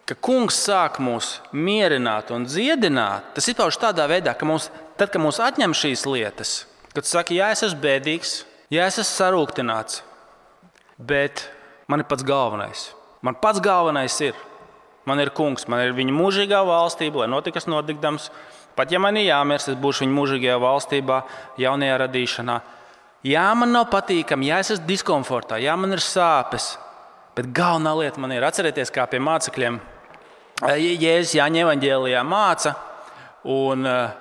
ka 0.06 0.18
kungs 0.28 0.58
sāk 0.68 1.00
mūs 1.02 1.40
mierināt 1.56 2.34
un 2.36 2.46
dziedināt, 2.50 3.32
tas 3.38 3.48
izpaužas 3.50 3.80
tādā 3.82 4.06
veidā, 4.12 4.36
ka 4.38 4.50
mums, 4.50 4.68
tad, 5.00 5.10
kad 5.14 5.24
mums 5.24 5.40
atņem 5.42 5.74
šīs 5.78 6.06
lietas, 6.10 6.58
kad 6.94 7.08
saka, 7.08 7.34
jā, 7.38 7.50
es 7.56 7.64
esmu 7.66 7.82
bēdīgs, 7.86 8.36
jā, 8.76 8.86
es 8.86 9.00
esmu 9.00 9.12
sarūktināts, 9.14 10.04
bet 11.00 11.48
man 11.88 12.02
ir 12.02 12.10
pats 12.10 12.26
galvenais. 12.26 12.90
Man 13.26 13.38
pats 13.42 13.62
galvenais 13.64 14.20
ir, 14.22 14.36
man 15.06 15.22
ir 15.22 15.32
kungs, 15.36 15.68
man 15.72 15.86
ir 15.86 15.96
viņa 15.98 16.14
mūžīgā 16.14 16.62
valstība, 16.68 17.24
lai 17.24 17.32
notikas 17.32 17.70
notikdams. 17.70 18.30
Pat 18.76 18.92
ja 18.92 19.00
man 19.00 19.16
ir 19.18 19.30
jāmirs, 19.30 19.70
es 19.72 19.78
būšu 19.80 20.04
viņa 20.04 20.16
mūžīgajā 20.18 20.56
valstībā, 20.60 21.22
jaunajā 21.62 22.00
radīšanā. 22.04 22.58
Jā, 23.26 23.46
man 23.58 23.72
nav 23.74 23.88
patīkami, 23.90 24.52
jā, 24.52 24.60
es 24.62 24.74
esmu 24.76 24.86
diskomfortā, 24.90 25.58
jā, 25.64 25.74
man 25.80 25.96
ir 25.96 26.04
sāpes. 26.04 26.76
Bet 27.36 27.50
galvenā 27.56 27.96
lieta 27.98 28.22
man 28.22 28.36
ir 28.36 28.46
atcerēties, 28.46 28.92
kā 28.94 29.08
pie 29.12 29.20
mācekļiem 29.24 29.80
Jēzus 30.64 31.34
Jāņa 31.36 31.66
evanģēlijā 31.66 32.22
māca, 32.24 32.72
un 33.52 33.84
uh, 33.84 34.14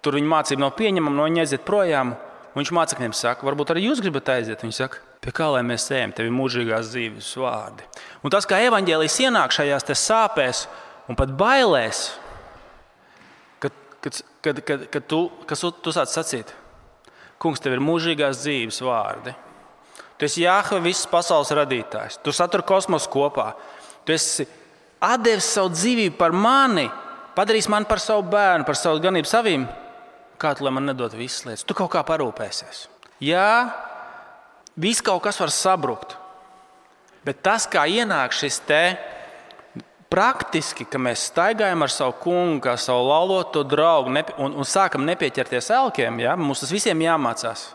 tur 0.00 0.16
viņa 0.16 0.30
mācība 0.30 0.62
nav 0.62 0.72
pieņemama, 0.78 1.16
no 1.18 1.26
viņa 1.28 1.42
aiziet 1.42 1.66
projām. 1.66 2.14
Viņš 2.56 2.72
mācekļiem 2.72 3.12
saka, 3.12 3.44
varbūt 3.44 3.74
arī 3.74 3.82
jūs 3.84 4.00
gribat 4.00 4.30
aiziet. 4.32 4.62
Viņi 4.64 4.78
saka, 4.78 5.02
pie 5.20 5.32
kā 5.36 5.50
lai 5.52 5.60
mēs 5.66 5.90
ejam, 5.92 6.14
tev 6.16 6.30
ir 6.30 6.32
mūžīgās 6.32 6.88
dzīves 6.88 7.34
vārdi. 7.42 7.84
Un 8.24 8.32
tas, 8.32 8.48
kā 8.48 8.62
evanģēlijas 8.64 9.18
ienāk 9.26 9.52
šajās 9.52 9.84
sāpēs 10.00 10.62
un 11.12 11.18
pat 11.20 11.34
bailēs, 11.36 12.06
kad, 13.60 13.76
kad, 14.00 14.22
kad, 14.40 14.62
kad, 14.70 14.86
kad 14.94 15.08
tu, 15.10 15.20
tu, 15.52 15.72
tu 15.84 15.92
sāc 15.92 16.14
sacīt, 16.14 16.54
kungs, 17.42 17.60
tev 17.60 17.76
ir 17.76 17.84
mūžīgās 17.84 18.40
dzīves 18.40 18.80
vārdi. 18.88 19.36
Tu 20.16 20.24
esi 20.24 20.46
Jāhve, 20.46 20.80
visas 20.80 21.04
pasaules 21.12 21.52
radītājs. 21.52 22.22
Tu 22.24 22.32
saturi 22.32 22.64
kosmosu 22.64 23.10
kopā. 23.12 23.50
Tu 24.08 24.16
esi 24.16 24.46
devis 25.20 25.52
savu 25.52 25.74
dzīvību 25.74 26.16
par 26.16 26.32
mani, 26.32 26.88
padarīs 27.36 27.68
mani 27.68 27.84
par 27.84 28.00
savu 28.00 28.24
bērnu, 28.32 28.64
par 28.64 28.80
savu 28.80 29.02
ganību 29.04 29.28
saviem, 29.28 29.66
kā 30.40 30.54
tu 30.56 30.68
man 30.70 30.88
nedod 30.88 31.14
visas 31.16 31.46
lietas? 31.46 31.66
Tu 31.66 31.76
kaut 31.76 31.90
kā 31.92 32.02
parūpēsies. 32.06 32.86
Jā, 33.24 33.72
viss 34.76 35.04
kaut 35.04 35.22
kas 35.24 35.40
var 35.40 35.52
sabrukt. 35.54 36.16
Bet 37.26 37.42
tas, 37.42 37.66
kā 37.66 37.86
ienāk 37.90 38.34
šis 38.36 38.60
te 38.68 38.82
praktiski, 40.12 40.86
ka 40.86 41.00
mēs 41.02 41.26
staigājam 41.32 41.82
ar 41.82 41.90
savu 41.90 42.14
kungu, 42.22 42.60
kā 42.68 42.76
savu 42.78 43.08
lauloto 43.08 43.64
draugu 43.66 44.12
un, 44.14 44.54
un 44.60 44.68
sākam 44.68 45.04
nepieķerties 45.08 45.72
elkiem, 45.74 46.20
ja? 46.22 46.36
mums 46.38 46.62
tas 46.62 46.72
visiem 46.72 47.02
jāmācās. 47.02 47.72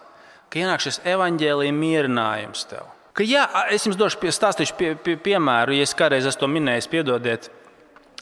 Ka 0.52 0.60
ienāk 0.60 0.84
šis 0.84 1.02
evaņģēlīja 1.08 1.76
mierinājums 1.76 2.66
tev. 2.72 2.88
Ka, 3.16 3.26
jā, 3.28 3.44
es 3.76 3.84
jums 3.88 4.00
došu 4.00 4.20
pie, 4.22 4.32
stāstīšu 4.32 4.76
pie, 4.80 4.94
pie, 4.96 5.18
piemēru, 5.20 5.76
ja 5.76 5.84
es 5.84 5.96
kādreiz 5.98 6.28
esmu 6.28 6.46
to 6.46 6.50
minējis, 6.52 6.88
piedodiet. 6.92 7.50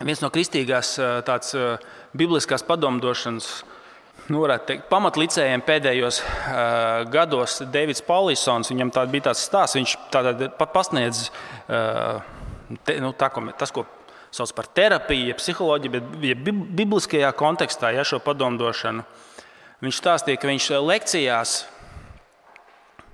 Viens 0.01 0.21
no 0.23 0.29
kristīgās 0.33 0.95
tāds, 1.27 1.53
bibliskās 2.17 2.63
padomdošanas 2.65 3.49
nu, 4.33 4.43
teikt, 4.65 4.87
pamatlicējiem 4.91 5.63
pēdējos 5.65 6.19
uh, 6.23 7.05
gados 7.11 7.59
Deivids 7.73 8.03
Paulisons, 8.05 8.71
viņam 8.71 8.91
tā 8.95 9.05
bija 9.09 9.29
tāds 9.29 9.45
stāsts, 9.47 9.77
viņš 9.77 9.95
tātad 10.13 10.45
pasniedz 10.73 11.27
uh, 11.29 12.19
te, 12.85 12.99
nu, 13.03 13.13
tā, 13.17 13.31
ko, 13.33 13.43
tas, 13.57 13.73
ko 13.75 13.85
sauc 14.31 14.53
par 14.57 14.69
terapiju, 14.77 15.31
ja 15.31 15.39
psiholoģiju, 15.39 15.95
bet 15.95 16.29
ja 16.29 16.37
bibliskajā 16.81 17.33
kontekstā, 17.37 17.93
ja 17.95 18.05
šo 18.05 18.21
padomdošanu. 18.21 19.05
Viņš 19.79 19.99
stāstīja, 20.01 20.39
ka 20.41 20.49
viņš 20.49 20.71
lekcijās 20.83 21.59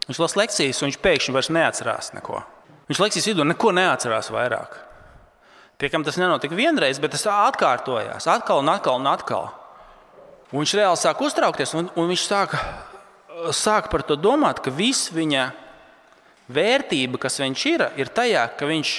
Viņš 0.06 0.22
lasa 0.22 0.40
lekcijas, 0.44 0.80
un 0.82 0.92
viņš 0.92 0.98
pēkšņi 1.02 1.34
vairs 1.34 1.52
neatcerās 1.54 2.12
neko. 2.14 2.42
Viņš 2.90 3.00
lekcijas 3.02 3.30
vidū 3.32 3.46
neko 3.48 3.72
neatcerās 3.74 4.30
vairāk. 4.34 4.76
Pie 5.82 5.90
kam 5.92 6.06
tas 6.06 6.20
nenotika 6.22 6.56
vienreiz, 6.56 7.00
bet 7.02 7.16
tas 7.16 7.26
atkārtojās 7.32 8.30
atkal 8.30 8.62
un 8.62 8.70
atkal. 8.72 9.00
Un 9.02 9.10
atkal. 9.10 9.50
Un 10.56 10.64
viņš 10.64 10.74
reāli 10.80 10.96
sāk 10.96 11.20
uztraukties, 11.20 11.74
un, 11.76 11.90
un 12.00 12.06
viņš 12.08 12.22
sāk, 12.30 12.54
sāk 13.52 13.90
par 13.92 14.06
to 14.08 14.16
domāt, 14.16 14.62
ka 14.64 14.72
viss 14.72 15.10
viņa 15.12 15.50
vērtība, 16.48 17.20
kas 17.20 17.42
viņš 17.42 17.66
ir, 17.74 17.84
ir 18.00 18.12
tajā, 18.16 18.46
ka, 18.56 18.70
viņš, 18.70 18.92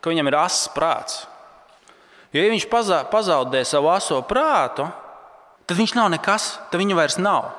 ka 0.00 0.14
viņam 0.14 0.30
ir 0.30 0.36
asins 0.40 0.72
prāts. 0.72 1.18
Jo, 2.32 2.40
ja 2.40 2.48
viņš 2.48 2.64
pazaudē 3.12 3.60
savu 3.68 3.92
aso 3.92 4.22
prātu, 4.24 4.88
tad 5.68 5.76
viņš 5.76 5.94
nav 5.98 6.08
nekas, 6.16 6.54
tad 6.72 6.80
viņa 6.80 6.96
vairs 6.96 7.20
nav. 7.20 7.52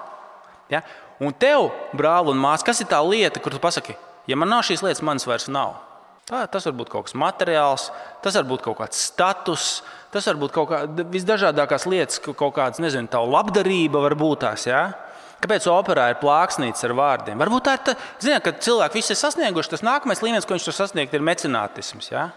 Ja? 0.74 0.82
Un 1.22 1.30
tev, 1.38 1.70
brāl 1.94 2.34
un 2.34 2.42
māsas, 2.42 2.66
kas 2.66 2.82
ir 2.82 2.90
tā 2.90 3.04
lieta, 3.06 3.38
kur 3.38 3.54
tu 3.54 3.62
pasaki, 3.62 3.94
ja 4.26 4.34
man 4.34 4.50
nav 4.50 4.66
šīs 4.66 4.82
lietas, 4.82 5.06
manas 5.06 5.30
vairs 5.30 5.46
nav. 5.46 5.78
Tā, 6.28 6.42
tas 6.52 6.66
var 6.68 6.74
būt 6.76 6.90
kaut 6.92 7.08
kas 7.08 7.16
materiāls, 7.16 7.86
tas 8.20 8.36
var 8.36 8.48
būt 8.50 8.66
kaut 8.66 8.76
kāds 8.82 9.00
status, 9.00 9.68
tas 10.12 10.26
var 10.28 10.40
būt 10.42 10.52
kaut 10.58 10.68
kādas 10.74 11.08
visdažādākās 11.14 11.86
lietas, 11.88 12.20
kaut 12.20 12.52
kāda, 12.58 12.84
nezinu, 12.84 13.08
tā 13.08 13.22
labdarība 13.24 14.02
var 14.04 14.18
būt 14.20 14.42
tās. 14.44 14.66
Ja? 14.68 14.82
Kāpēc 15.40 15.70
operā 15.72 16.10
ir 16.12 16.20
plāksnīts 16.20 16.84
ar 16.84 16.96
vārdiem? 16.98 17.40
Varbūt 17.40 17.66
tā 17.70 17.78
ir 17.78 17.86
tā, 17.86 17.96
zināt, 18.20 18.44
ka 18.44 18.56
cilvēki 18.66 19.00
visi 19.00 19.14
ir 19.14 19.22
sasnieguši. 19.22 19.72
Tas 19.76 19.86
nākamais 19.88 20.24
līmenis, 20.26 20.50
ko 20.50 20.58
viņš 20.58 20.68
tur 20.68 20.76
sasniegt, 20.76 21.16
ir 21.16 21.24
mecenātisms. 21.24 22.12
Ja? 22.12 22.28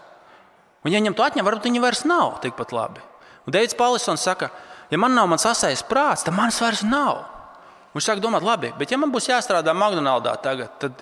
Un, 0.85 0.93
ja 0.93 1.01
viņam 1.01 1.17
to 1.17 1.25
atņem, 1.25 1.47
varbūt 1.49 1.67
viņi 1.67 1.83
vairs 1.83 2.05
nav 2.07 2.39
tikpat 2.45 2.71
labi. 2.77 3.03
Un 3.43 3.57
Deivids 3.57 3.75
Palisons 3.75 4.23
saka, 4.23 4.53
ja 4.93 5.01
man 5.01 5.17
nav 5.17 5.27
mans 5.33 5.49
asais 5.49 5.83
prāts, 5.83 6.23
tad 6.23 6.37
manis 6.37 6.61
vairs 6.63 6.85
nav. 6.87 7.25
Viņš 7.91 8.07
sāk 8.07 8.23
domāt, 8.23 8.45
labi, 8.47 8.71
bet 8.79 8.93
ja 8.93 9.01
man 9.01 9.11
būs 9.11 9.27
jāstrādā 9.27 9.73
McDonald's 9.75 10.45
tagad, 10.45 10.71
tad, 10.79 11.01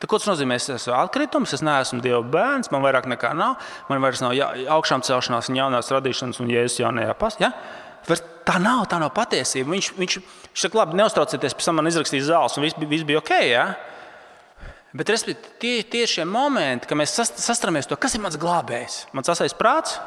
tad 0.00 0.10
ko 0.10 0.20
tas 0.20 0.28
nozīmē? 0.28 0.58
Es 0.60 0.68
esmu 0.72 0.94
atkritums, 0.98 1.54
es 1.56 1.64
neesmu 1.64 2.02
Dieva 2.04 2.22
bērns, 2.22 2.70
man 2.74 2.84
vairāk 2.84 3.08
nekā 3.10 3.32
nav, 3.38 3.56
man 3.90 4.04
vairs 4.04 4.22
nav 4.24 4.36
jā, 4.36 4.50
augšām 4.76 5.04
celšanās 5.06 5.50
un 5.50 5.60
jaunās 5.60 5.92
radīšanas 5.94 6.40
un 6.42 6.52
jēzus 6.52 6.82
jaunajā 6.82 7.16
pasā. 7.20 7.48
Ja? 7.48 7.52
Tā 8.46 8.60
nav, 8.62 8.84
tā 8.86 9.00
nav 9.02 9.10
patiesība. 9.16 9.72
Viņš, 9.72 9.92
viņš, 9.96 10.16
viņš 10.22 10.64
saka, 10.66 10.78
labi, 10.78 10.98
neuztraucieties, 11.00 11.56
pēc 11.58 11.66
tam 11.66 11.80
man 11.80 11.90
izrakstīs 11.90 12.28
zāles, 12.28 12.54
un 12.54 12.62
viss, 12.62 12.78
viss 12.78 13.06
bija 13.08 13.18
ok. 13.18 13.32
Ja? 13.48 13.64
Bet 14.96 15.10
tie, 15.60 15.80
ir 15.82 16.08
šie 16.08 16.24
momenti, 16.28 16.86
kad 16.88 16.96
mēs 16.96 17.16
sastramies 17.42 17.88
to, 17.90 17.98
kas 18.00 18.14
ir 18.16 18.22
mans 18.22 18.38
glābējs, 18.40 19.02
mans 19.16 19.28
asais 19.32 19.56
prāts, 19.56 19.98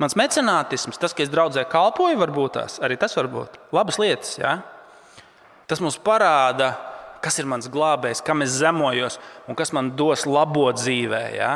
mans 0.00 0.16
mecenātisms, 0.16 1.00
tas, 1.00 1.12
ka 1.16 1.24
es 1.24 1.32
draudzē 1.32 1.66
kalpoju, 1.68 2.20
varbūt 2.22 2.56
tās 2.56 2.78
arī 2.84 2.96
tas 3.00 3.16
var 3.18 3.28
būt 3.32 3.58
labas 3.76 3.98
lietas. 4.00 4.36
Ja? 4.38 4.60
Tas 5.66 5.82
mums 5.82 5.98
parāda, 5.98 6.70
kas 7.24 7.38
ir 7.40 7.48
mans 7.48 7.68
glābējs, 7.72 8.22
kam 8.24 8.44
es 8.44 8.58
zemojos 8.60 9.18
un 9.48 9.58
kas 9.58 9.72
man 9.76 9.92
dos 9.98 10.26
labo 10.28 10.68
dzīvē. 10.74 11.22
Ja? 11.36 11.52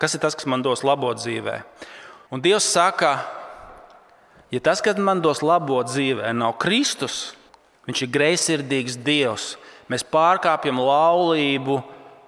Kas 0.00 0.16
ir 0.16 0.22
tas, 0.22 0.36
kas 0.36 0.48
man 0.48 0.64
dos 0.64 0.84
labo 0.84 1.12
dzīvē? 1.16 1.60
Un 2.34 2.42
Dievs 2.44 2.66
saka, 2.68 3.16
ja 4.52 4.60
tas, 4.60 4.82
kas 4.84 4.98
man 5.00 5.22
dos 5.24 5.42
labo 5.46 5.78
dzīvē, 5.86 6.32
nav 6.36 6.56
Kristus, 6.62 7.36
viņš 7.88 8.02
ir 8.04 8.12
greizsirdīgs 8.12 8.98
Dievs. 9.06 9.54
Mēs 9.86 10.02
pārkāpjam 10.10 10.80
laulību, 10.82 11.78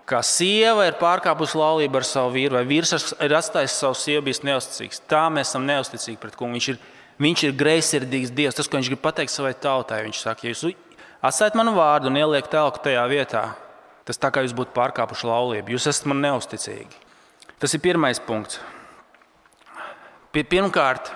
kā 0.08 0.22
sieva 0.24 0.86
ir 0.88 0.96
pārkāpusi 1.00 1.58
laulību 1.58 2.00
ar 2.00 2.06
savu 2.06 2.36
vīru, 2.36 2.56
vai 2.56 2.64
vīrs 2.68 2.94
ir 3.18 3.34
atstājis 3.36 3.80
savu 3.82 3.98
sievu, 3.98 4.28
bijis 4.28 4.44
neusticīgs. 4.46 5.02
Tā 5.10 5.26
mēs 5.34 5.50
esam 5.50 5.66
neusticīgi 5.68 6.20
pret 6.22 6.38
kungu. 6.38 6.56
Viņš 6.56 6.68
ir, 6.72 6.78
viņš 7.20 7.44
ir 7.48 7.56
greizsirdīgs 7.58 8.32
Dievs. 8.32 8.56
Tas, 8.56 8.70
ko 8.70 8.78
viņš 8.78 8.92
grib 8.94 9.02
pateikt 9.04 9.34
savai 9.34 9.52
tautai, 9.58 10.04
viņš 10.06 10.22
saka, 10.22 10.46
ja 10.46 10.54
jūs 10.54 10.70
atstājat 11.22 11.58
manu 11.58 11.74
vārdu 11.76 12.10
un 12.10 12.18
ieliek 12.20 12.48
telku 12.50 12.82
tajā 12.84 13.04
vietā, 13.10 13.44
tas 14.08 14.20
tā 14.20 14.30
kā 14.32 14.44
jūs 14.44 14.56
būtu 14.56 14.74
pārkāpuši 14.76 15.28
laulību. 15.28 15.74
Jūs 15.74 15.88
esat 15.90 16.08
man 16.10 16.22
neusticīgi. 16.24 17.06
Tas 17.58 17.74
ir 17.74 17.82
pirmais 17.82 18.20
punkts. 18.22 18.60
Pirmkārt, 20.32 21.10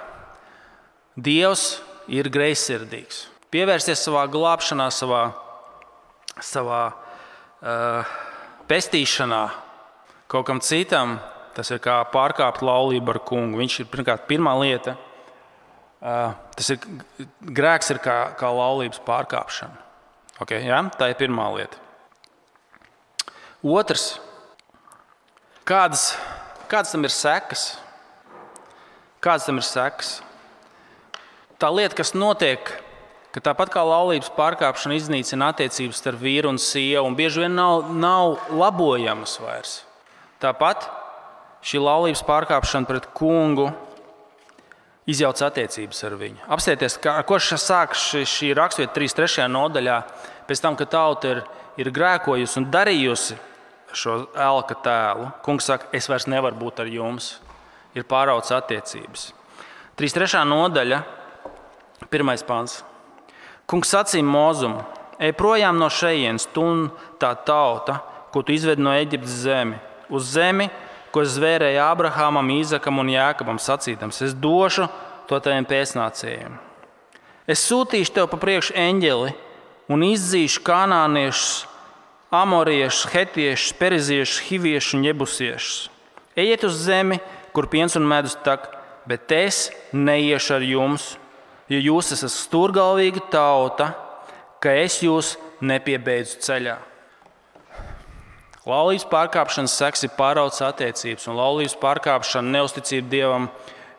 Dievs 1.13 1.83
ir 2.09 2.31
greizsirdīgs. 2.33 3.27
Pievērsties 3.53 4.01
savā 4.01 4.25
glābšanā, 4.33 4.87
savā, 4.89 5.27
savā 6.41 6.87
uh, 6.89 8.15
pestīšanā 8.71 9.43
kaut 10.33 10.49
kam 10.49 10.63
citam, 10.65 11.19
tas 11.53 11.69
ir 11.69 11.83
kā 11.85 11.99
pārkāpt 12.15 12.65
laulību 12.65 13.13
ar 13.13 13.21
kungu. 13.29 13.61
Viņš 13.61 13.79
ir 13.83 13.91
pirmkārt 13.93 14.25
pirmā 14.31 14.57
lieta. 14.63 14.97
Uh, 16.01 16.33
tas 16.57 16.73
ir 16.73 16.81
grēks, 17.45 17.93
ir 17.93 18.01
kā, 18.03 18.17
kā 18.41 18.49
laulības 18.49 19.03
pārkāpšana. 19.05 19.82
Okay, 20.43 20.65
ja? 20.67 20.81
Tā 20.99 21.13
ir 21.13 21.19
pirmā 21.21 21.47
lieta. 21.55 21.79
Otrs, 23.63 24.17
kādas, 25.69 26.17
kādas 26.71 26.91
tam 26.95 27.07
ir 27.07 27.13
sekas? 27.15 27.67
Kādas 29.23 29.47
tam 29.47 29.61
ir 29.61 29.67
sekas? 29.67 30.17
Tā 31.63 31.71
lieta, 31.71 31.95
kas 32.01 32.11
notiek, 32.19 32.73
ka 33.31 33.45
tāpat 33.45 33.71
kā 33.71 33.85
laulības 33.87 34.33
pārkāpšana 34.35 34.99
iznīcina 34.99 35.53
attiecības 35.53 36.03
starp 36.03 36.19
vīru 36.25 36.51
un 36.51 36.59
sievu, 36.59 37.07
un 37.07 37.15
bieži 37.15 37.45
vien 37.45 37.55
nav, 37.55 37.93
nav 37.95 38.51
labojamas 38.51 39.37
vairs. 39.39 39.77
Tāpat 40.43 40.89
šī 41.63 41.79
laulības 41.87 42.25
pārkāpšana 42.27 42.91
pret 42.91 43.07
kungu 43.15 43.71
izjauc 45.07 45.39
attiecības 45.47 46.03
ar 46.07 46.19
viņu. 46.19 46.43
Apstāties, 46.51 46.99
ar 47.11 47.25
ko 47.27 47.39
sākas 47.39 48.03
šī, 48.11 48.27
šī 48.27 48.53
raksturvieta 48.59 48.99
3.3. 48.99 49.47
nodaļā, 49.51 50.03
pēc 50.49 50.63
tam, 50.63 50.77
kad 50.79 50.91
tauta 50.93 51.31
ir, 51.35 51.43
ir 51.81 51.91
grēkojusi 51.95 52.61
un 52.61 52.69
darījusi 52.73 53.39
šo 53.97 54.19
elka 54.39 54.77
tēlu. 54.85 55.31
Kungs 55.45 55.69
saka, 55.69 55.91
es 55.97 56.09
vairs 56.09 56.29
nevaru 56.31 56.59
būt 56.65 56.83
ar 56.85 56.91
jums 56.91 57.35
ir 57.97 58.07
pāraudzes 58.09 58.55
attiecības. 58.57 59.31
3.3. 60.01 60.41
nodaļa, 60.49 61.03
1. 62.09 62.33
pāns. 62.49 62.81
Kungs 63.69 63.93
sacīja 63.93 64.25
Mozum, 64.27 64.79
ej 65.23 65.35
projām 65.39 65.79
no 65.81 65.89
šejienes, 65.93 66.49
tu 66.55 66.65
tā 67.21 67.35
tauta, 67.47 68.01
ko 68.33 68.43
tu 68.43 68.55
izvedi 68.57 68.83
no 68.83 68.95
Eģiptes 68.97 69.43
zemi, 69.45 69.79
uz 70.13 70.33
zemi, 70.35 70.71
ko 71.13 71.23
es 71.23 71.37
zvērēju 71.37 71.81
Abrahamam, 71.85 72.49
Īzakam 72.57 73.01
un 73.03 73.13
Jākabam, 73.13 73.61
sacīdams, 73.61 74.23
es 74.25 74.35
došu 74.35 74.89
to 75.29 75.39
taviem 75.39 75.69
pēcnācējiem. 75.69 76.57
Es 77.47 77.65
sūtīšu 77.69 78.15
tev 78.17 78.31
pa 78.33 78.39
priekšu 78.41 78.75
eņģeli 78.79 79.33
un 79.91 80.05
izdzīšu 80.07 80.63
kanāniešus, 80.67 81.65
amoriešus, 82.33 83.09
hetiešus, 83.13 83.73
periziešus, 83.79 84.45
hiviešus 84.49 84.95
un 84.99 85.09
jebusiešus. 85.09 85.81
Ejiet 86.37 86.65
uz 86.65 86.79
zemi, 86.87 87.19
kur 87.53 87.69
piens 87.69 87.97
un 87.99 88.07
medus 88.09 88.39
tek, 88.45 88.71
bet 89.09 89.33
es 89.37 89.67
neiešu 89.93 90.57
ar 90.57 90.65
jums, 90.65 91.11
jo 91.69 91.81
jūs 91.81 92.15
esat 92.17 92.33
stūrgalvīga 92.33 93.27
tauta, 93.33 93.93
ka 94.63 94.73
es 94.81 95.03
jūs 95.03 95.35
nepiebeidzu 95.61 96.41
ceļā. 96.47 96.79
Laulības 98.63 99.09
pārkāpšanas 99.11 99.75
seks 99.75 100.05
ir 100.07 100.13
pāraudzes 100.15 100.63
attiecības, 100.63 101.27
un 101.27 101.39
laulības 101.41 101.75
pārkāpšana, 101.83 102.55
neusticība 102.61 103.11
dievam, 103.11 103.49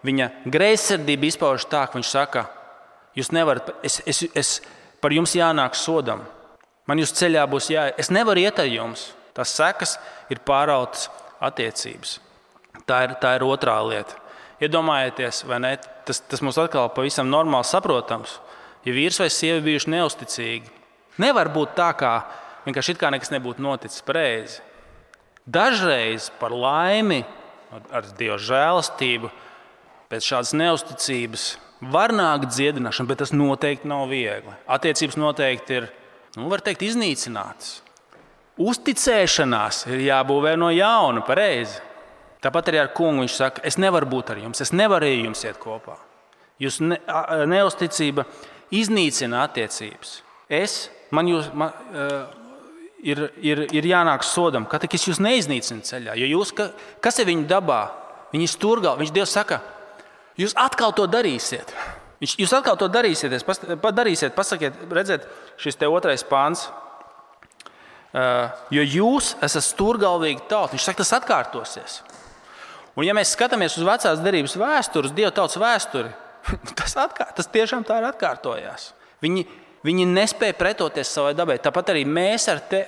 viņa 0.08 0.30
greizsirdība 0.48 1.28
izpaužas 1.28 1.68
tā, 1.68 1.84
ka 1.84 2.00
viņš 2.00 2.12
saka, 2.14 2.46
jūs 3.18 3.34
nevarat, 3.36 3.74
es, 3.84 4.00
es, 4.08 4.24
es 4.32 4.54
par 5.04 5.12
jums 5.12 5.36
jānāk 5.36 5.76
sodam. 5.76 6.24
Man 6.88 7.00
jūs 7.00 7.12
ceļā 7.16 7.44
būs 7.52 7.70
jāiet. 7.72 8.00
Es 8.00 8.12
nevaru 8.12 8.44
iet 8.44 8.60
ar 8.60 8.70
jums. 8.72 9.10
Tas 9.36 9.52
sekas 9.52 9.98
ir 10.32 10.40
pāraudzes 10.46 11.10
attiecības. 11.44 12.18
Tā 12.88 13.00
ir, 13.08 13.16
tā 13.20 13.36
ir 13.38 13.46
otrā 13.48 13.76
lieta. 13.84 14.20
Iedomājieties, 14.64 15.44
vai 15.50 15.60
ne? 15.64 15.74
Tas, 16.08 16.20
tas 16.30 16.44
mums 16.44 16.60
atkal 16.60 16.92
pavisam 16.96 17.30
normāli 17.32 17.68
saprotams. 17.68 18.38
Ja 18.84 18.96
vīrs 18.96 19.20
vai 19.22 19.30
sieva 19.32 19.60
ir 19.60 19.66
bijuši 19.66 19.92
neusticīgi, 19.94 20.72
nevar 21.24 21.50
būt 21.54 21.76
tā, 21.78 21.90
kā 21.96 22.14
vienkārši 22.66 22.96
it 22.96 23.00
kā 23.00 23.12
nekas 23.14 23.32
nebūtu 23.32 23.64
noticis 23.64 24.04
pareizi. 24.06 24.60
Dažreiz 25.48 26.30
par 26.40 26.56
laimi, 26.56 27.24
ar 27.92 28.08
Dieva 28.20 28.38
žēlastību, 28.40 29.32
pēc 30.12 30.28
šādas 30.30 30.54
neusticības 30.60 31.48
var 31.92 32.14
nākt 32.16 32.52
dziedināšana, 32.54 33.10
bet 33.10 33.22
tas 33.24 33.34
noteikti 33.36 33.90
nav 33.90 34.08
viegli. 34.12 34.54
Attiecības 34.72 35.18
noteikti 35.20 35.80
ir, 35.80 35.90
nu, 36.38 36.48
var 36.52 36.64
teikt, 36.64 36.86
iznīcinātas. 36.88 37.80
Uzticēšanās 38.62 39.88
ir 39.90 40.06
jābūvē 40.08 40.54
no 40.60 40.70
jauna, 40.74 41.24
pareizi. 41.26 41.82
Tāpat 42.44 42.70
arī 42.70 42.82
ar 42.84 42.92
kungu 42.94 43.24
viņš 43.24 43.38
saka, 43.40 43.64
es 43.66 43.80
nevaru 43.80 44.10
būt 44.12 44.34
ar 44.34 44.42
jums, 44.44 44.62
es 44.62 44.74
nevaru 44.76 45.08
ar 45.08 45.16
jums 45.16 45.44
iet 45.48 45.58
kopā. 45.62 45.96
Jūs 46.62 46.82
ne, 46.84 47.00
neusticība 47.50 48.28
iznīcina 48.76 49.42
attiecības. 49.48 50.18
Es, 50.52 50.92
man 51.16 51.32
jūs, 51.32 51.50
man, 51.58 51.74
uh, 51.96 52.44
ir, 53.04 53.24
ir, 53.42 53.64
ir 53.74 53.88
jānāk 53.88 54.26
sodam, 54.28 54.68
ka 54.70 54.82
es 54.86 55.08
jūs 55.08 55.22
neiznīcinu 55.24 55.86
ceļā. 55.88 56.18
Jo 56.20 56.30
jūs, 56.38 56.54
ka, 56.56 56.70
kas 57.04 57.20
ir 57.24 57.30
viņa 57.32 57.48
dabā? 57.50 57.82
Viņa 58.34 58.50
stūrgalva. 58.50 59.00
Viņš 59.02 59.14
Dievs 59.14 59.34
saka, 59.36 59.60
jūs 60.40 60.56
atkal 60.60 60.94
to 60.96 61.08
darīsiet. 61.10 61.74
Viņš, 62.24 62.38
jūs 62.40 62.54
atkal 62.56 62.78
to 62.80 62.88
darīsiet, 62.88 63.36
pas, 63.44 63.60
darīsiet 63.92 64.36
pasakiet, 64.36 64.78
redziet, 64.96 65.28
šis 65.60 65.80
te 65.80 65.90
otrais 65.92 66.24
pāns. 66.24 66.70
Uh, 68.14 68.52
jo 68.70 68.84
jūs 68.86 69.34
esat 69.42 69.66
stūrgalvīgi 69.66 70.46
tauta. 70.46 70.76
Viņš 70.76 70.86
saka, 70.86 71.02
tas 71.02 71.16
atkārtosies. 71.18 71.96
Un, 72.94 73.08
ja 73.08 73.16
mēs 73.18 73.32
skatāmies 73.34 73.74
uz 73.80 73.88
vecās 73.88 74.22
derības 74.22 74.54
vēsturi, 74.62 75.10
uz 75.10 75.16
Dieva 75.18 75.32
tautas 75.34 75.58
vēsturi, 75.58 76.12
tas, 76.80 76.94
atkār, 77.02 77.32
tas 77.34 77.50
tiešām 77.50 77.86
tā 77.88 77.98
ir 78.00 78.08
atkārtojās. 78.12 78.92
Viņi, 79.24 79.48
viņi 79.88 80.06
nespēja 80.12 80.56
pretoties 80.60 81.10
savai 81.10 81.34
dabai. 81.38 81.58
Tāpat 81.64 81.90
arī 81.96 82.06
mēs, 82.06 82.46
te, 82.70 82.84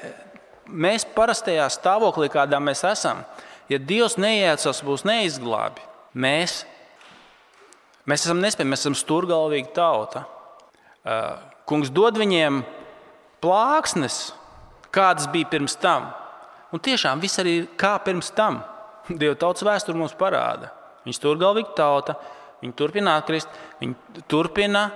mēs 0.69 1.07
parastajā 1.15 1.65
stāvoklī, 1.73 2.29
kādā 2.33 2.61
mēs 2.61 2.85
esam, 2.87 3.23
ja 3.71 3.81
Dievs 3.81 4.19
neiejaucas, 4.21 4.83
būs 4.85 5.07
neizglābi. 5.09 5.83
Mēs, 6.15 6.61
mēs 8.09 8.25
esam 8.25 8.41
nespējīgi, 8.43 8.71
mēs 8.71 8.85
esam 8.85 8.97
stūrgalvīgi 8.97 9.73
tauta. 9.75 10.25
Kungs 11.69 11.91
dod 11.93 12.17
viņiem 12.21 12.61
plāksnes, 13.43 14.33
kādas 14.93 15.29
bija 15.33 15.49
pirms 15.51 15.77
tam. 15.81 16.09
Un 16.73 16.81
tiešām 16.83 17.21
viss 17.23 17.39
arī 17.41 17.59
kā 17.79 17.95
pirms 18.03 18.31
tam. 18.35 18.61
Dieva 19.21 19.37
tautas 19.39 19.65
vēsture 19.65 19.97
mums 19.97 20.15
parāda. 20.17 20.71
Viņi 21.05 21.19
stūrgalvīgi 21.19 21.75
tauta, 21.77 22.17
viņi 22.63 22.73
turpina 22.77 23.19
atkrist, 23.19 23.51
viņi 23.81 24.23
turpina 24.31 24.87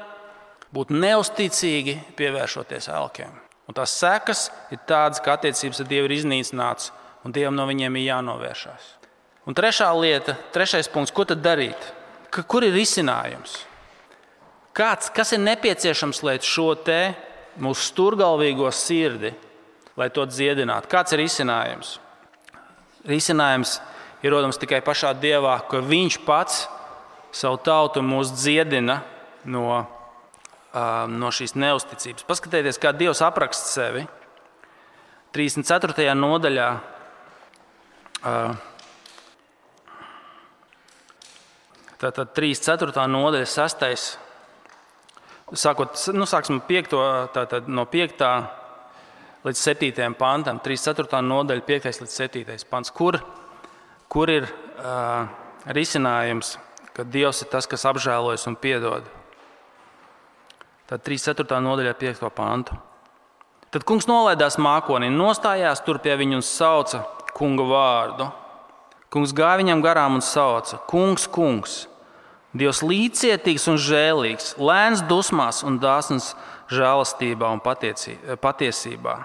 būt 0.73 0.93
neusticīgi, 0.93 1.95
pievēršoties 2.17 2.89
elkiem. 2.93 3.35
Un 3.69 3.77
tās 3.77 3.93
sekas 4.01 4.47
ir 4.73 4.81
tādas, 4.89 5.21
ka 5.21 5.35
attiecības 5.35 5.83
ar 5.83 5.89
Dievu 5.89 6.09
ir 6.09 6.15
iznīcināts, 6.17 6.89
un 7.25 7.33
Dievam 7.35 7.53
no 7.57 7.67
viņiem 7.69 7.99
ir 7.99 8.07
jānovēršās. 8.07 8.87
Un 9.49 9.57
trešā 9.57 9.89
lieta, 9.97 10.33
trešais 10.53 10.89
punkts, 10.89 11.13
ko 11.13 11.25
tad 11.29 11.43
darīt? 11.45 11.77
Ka, 12.29 12.43
kur 12.45 12.65
ir 12.65 12.75
risinājums? 12.77 13.57
Kāds, 14.77 15.09
kas 15.11 15.33
ir 15.33 15.41
nepieciešams, 15.41 16.21
lai 16.23 16.37
šo 16.45 16.71
te 16.85 17.13
mūsu 17.59 17.89
stūrgalvīgo 17.89 18.69
sirdi, 18.71 19.33
lai 19.99 20.09
to 20.13 20.25
dziedinātu? 20.29 20.91
Kāds 20.91 21.15
ir 21.15 21.23
risinājums? 21.23 21.97
Risinājums 23.09 23.79
ir 24.23 24.33
rodams 24.35 24.59
tikai 24.61 24.81
pašā 24.85 25.15
Dievā, 25.17 25.57
ka 25.71 25.81
Viņš 25.83 26.19
pats 26.27 26.67
savu 27.35 27.59
tautu 27.65 28.03
mūs 28.05 28.31
dziedina 28.35 29.01
no, 29.49 29.65
no 31.09 31.33
šīs 31.33 31.55
neusticības. 31.57 32.27
Paskatieties, 32.29 32.79
kā 32.81 32.93
Dievs 32.95 33.23
apraksta 33.25 33.73
sevi 33.73 34.05
34. 35.35 36.09
nodaļā. 36.17 36.69
Tātad 41.99 42.31
3,4. 42.37 43.07
nodaļa, 43.11 43.49
6. 43.49 44.05
Sākot, 45.59 45.97
nu, 46.15 46.27
sāksim 46.29 46.61
5, 46.63 46.95
tātad, 47.35 47.67
no 47.67 47.83
5. 47.89 48.23
līdz 49.43 49.65
7. 49.65 50.15
pantam, 50.19 50.61
3,4. 50.63 51.19
nodaļa, 51.25 51.65
5. 51.67 51.91
līdz 52.05 52.17
7. 52.23 52.57
pants, 52.69 52.93
kur 52.95 53.19
kur 54.09 54.29
ir 54.33 54.47
uh, 54.49 55.29
risinājums, 55.69 56.55
ka 56.97 57.05
Dievs 57.05 57.43
ir 57.45 57.51
tas, 57.53 57.69
kas 57.69 57.85
apžēlojas 57.85 58.47
un 58.49 58.57
piedod. 58.59 59.05
Tad 60.89 61.05
3.4. 61.05 61.45
nodaļā, 61.61 61.93
5. 62.01 62.25
pantu. 62.33 62.77
Tad 63.69 63.85
kungs 63.85 64.09
nolaidās 64.09 64.57
mākonī, 64.57 65.11
nostājās 65.13 65.83
tur 65.85 66.01
pie 66.01 66.15
viņa 66.17 66.39
un 66.39 66.45
sauca 66.45 67.03
kunga 67.37 67.67
vārdu. 67.69 68.31
Kungs 69.13 69.33
gāja 69.37 69.59
viņam 69.61 69.83
garām 69.85 70.17
un 70.17 70.25
sauca: 70.25 70.81
Kungs, 70.89 71.27
kungs, 71.29 71.83
Dievs 72.57 72.81
līdzcietīgs 72.81 73.67
un 73.69 73.77
žēlīgs, 73.77 74.55
lēns 74.57 75.03
dusmās 75.05 75.61
un 75.61 75.77
dāsns 75.81 76.33
žēlastībā 76.73 77.51
un 77.53 77.61
patiesībā 77.61 79.19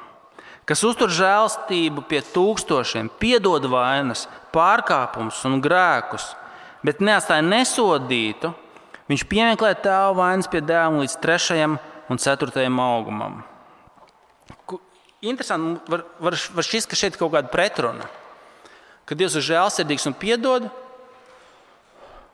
kas 0.68 0.84
uztur 0.86 1.12
žēlstību 1.12 2.04
pie 2.08 2.20
tūkstošiem, 2.34 3.10
piedod 3.20 3.66
vainas, 3.70 4.26
pārkāpumus 4.54 5.42
un 5.48 5.60
grēkus, 5.64 6.32
bet 6.84 7.02
neatstāja 7.04 7.44
nesodītu, 7.44 8.52
viņš 9.10 9.26
piemeklē 9.28 9.74
tēva 9.84 10.14
vainas 10.16 10.48
pie 10.50 10.62
dēla 10.64 11.02
līdz 11.02 11.18
trešajam 11.22 11.76
un 12.10 12.20
ceturtajam 12.20 12.80
augumam. 12.80 13.42
Interesanti, 15.24 15.80
var, 15.88 16.04
var, 16.20 16.36
var 16.56 16.66
šis, 16.66 16.88
ka 16.88 16.96
šeit 16.98 17.14
ir 17.14 17.20
kaut 17.20 17.32
kāda 17.32 17.48
pretruna. 17.52 18.08
Ka 19.08 19.16
Dievs 19.16 19.36
ir 19.38 19.44
žēlsirdīgs 19.44 20.04
un 20.08 20.16
piedod, 20.16 20.66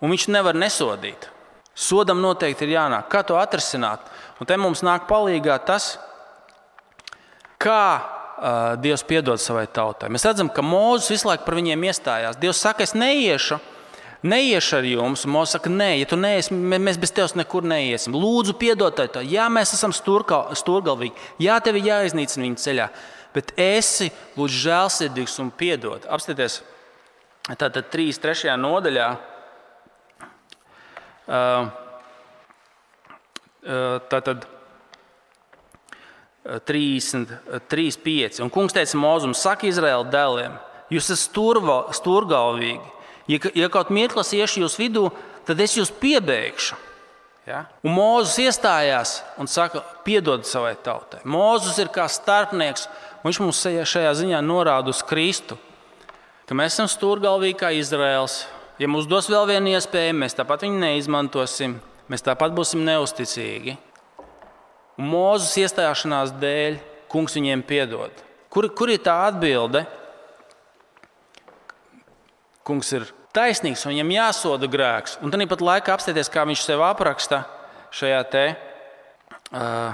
un 0.01 0.13
viņš 0.13 0.29
nevar 0.33 0.57
nesodīt. 0.59 1.29
Sodam 1.81 2.21
noteikti 2.21 2.67
ir 2.67 2.75
jānāk. 2.75 3.09
Kā 3.13 3.23
to 3.25 3.39
atrisināt? 3.41 4.03
Un 4.41 4.49
te 4.49 4.57
mums 4.61 4.83
nāk 4.85 5.07
palīdzīgā 5.09 5.57
tas, 5.69 5.95
kā 7.61 7.85
uh, 8.01 8.77
Dievs 8.81 9.05
piedod 9.07 9.41
savai 9.41 9.67
tautai. 9.71 10.11
Mēs 10.13 10.27
redzam, 10.29 10.51
ka 10.53 10.65
Mozus 10.65 11.13
visu 11.13 11.29
laiku 11.29 11.47
par 11.47 11.57
viņiem 11.61 11.87
iestājās. 11.91 12.41
Dievs 12.41 12.63
saka, 12.65 12.85
es 12.85 12.95
neiešu, 12.97 13.61
neiešu 14.27 14.77
ar 14.81 14.89
jums. 14.89 15.27
Mozus 15.31 15.57
saka, 15.57 15.73
nē, 15.73 15.93
ja 16.01 16.09
tu 16.11 16.19
neesi, 16.21 16.57
mēs 16.57 17.01
bez 17.01 17.15
tevis 17.17 17.37
nekur 17.39 17.65
neiesim. 17.69 18.17
Lūdzu, 18.17 18.57
piedod 18.61 18.97
tai. 18.97 19.25
Jā, 19.29 19.49
mēs 19.53 19.75
esam 19.77 19.95
stūrgalvīgi. 19.97 21.29
Jā, 21.45 21.61
tev 21.65 21.81
ir 21.81 21.91
jāiznīcina 21.93 22.49
viņa 22.49 22.65
ceļā. 22.67 22.91
Bet 23.37 23.55
esi 23.61 24.11
lūdzu 24.35 24.65
žēlsirdīgs 24.67 25.39
un 25.45 25.53
piedod. 25.55 26.09
Apstāties 26.11 26.63
tātad 27.47 27.93
3. 27.93 28.17
3. 28.25 28.57
nodaļā. 28.59 29.11
Tātad 34.11 34.47
3,5. 36.45 38.41
Un 38.43 38.51
kungs 38.51 38.75
teica 38.75 38.99
Mozum, 38.99 39.35
saka 39.37 39.69
Izraēla 39.69 40.09
dēliem, 40.11 40.57
jūs 40.91 41.11
esat 41.13 41.37
stūrgalvīgi. 42.01 42.89
Ja, 43.31 43.39
ja 43.55 43.69
kaut 43.71 43.93
mirklis 43.95 44.33
iešu 44.35 44.65
jūs 44.65 44.79
vidū, 44.81 45.11
tad 45.47 45.61
es 45.63 45.77
jūs 45.79 45.93
piebeigšu. 46.01 46.75
Ja? 47.47 47.65
Un 47.85 47.95
Mozus 47.95 48.39
iestājās 48.43 49.21
un 49.41 49.49
saka, 49.51 49.83
piedod 50.07 50.45
savai 50.47 50.75
tautai. 50.83 51.21
Mozus 51.25 51.79
ir 51.83 51.89
kā 51.93 52.07
starpnieks, 52.11 52.89
un 53.21 53.31
viņš 53.31 53.41
mums 53.43 53.63
šajā 53.91 54.13
ziņā 54.23 54.41
norāda 54.45 54.93
uz 54.93 55.03
Kristu. 55.07 55.57
Ka 56.47 56.57
mēs 56.59 56.75
esam 56.75 56.89
stūrgalvīgi 56.91 57.59
kā 57.61 57.71
Izraels. 57.77 58.47
Ja 58.81 58.89
mums 58.89 59.05
dos 59.05 59.27
vēl 59.29 59.45
vienu 59.51 59.75
iespēju, 59.75 60.15
mēs 60.17 60.33
tāpat 60.39 60.63
viņu 60.65 60.79
neizmantosim, 60.81 61.75
mēs 62.09 62.23
tāpat 62.25 62.55
būsim 62.57 62.81
neusticīgi. 62.87 63.75
Un 64.97 65.11
Mūzes 65.13 65.53
iestāšanās 65.61 66.33
dēļ 66.41 66.79
kungs 67.13 67.37
viņiem 67.37 67.61
piedod. 67.69 68.25
Kur, 68.49 68.71
kur 68.73 68.89
ir 68.89 69.03
tā 69.05 69.19
atbilde? 69.27 69.85
Kungs 72.65 72.95
ir 72.97 73.05
taisnīgs 73.37 73.85
un 73.85 73.93
viņam 73.93 74.15
jāsoda 74.17 74.73
grēks. 74.73 75.19
Un 75.21 75.29
tad 75.29 75.45
pat 75.53 75.67
laikā 75.69 75.99
apstāties, 75.99 76.33
kā 76.33 76.49
viņš 76.49 76.65
sev 76.65 76.81
apraksta 76.89 77.45
šajā 77.93 78.25
te, 78.33 78.45
uh, 79.53 79.93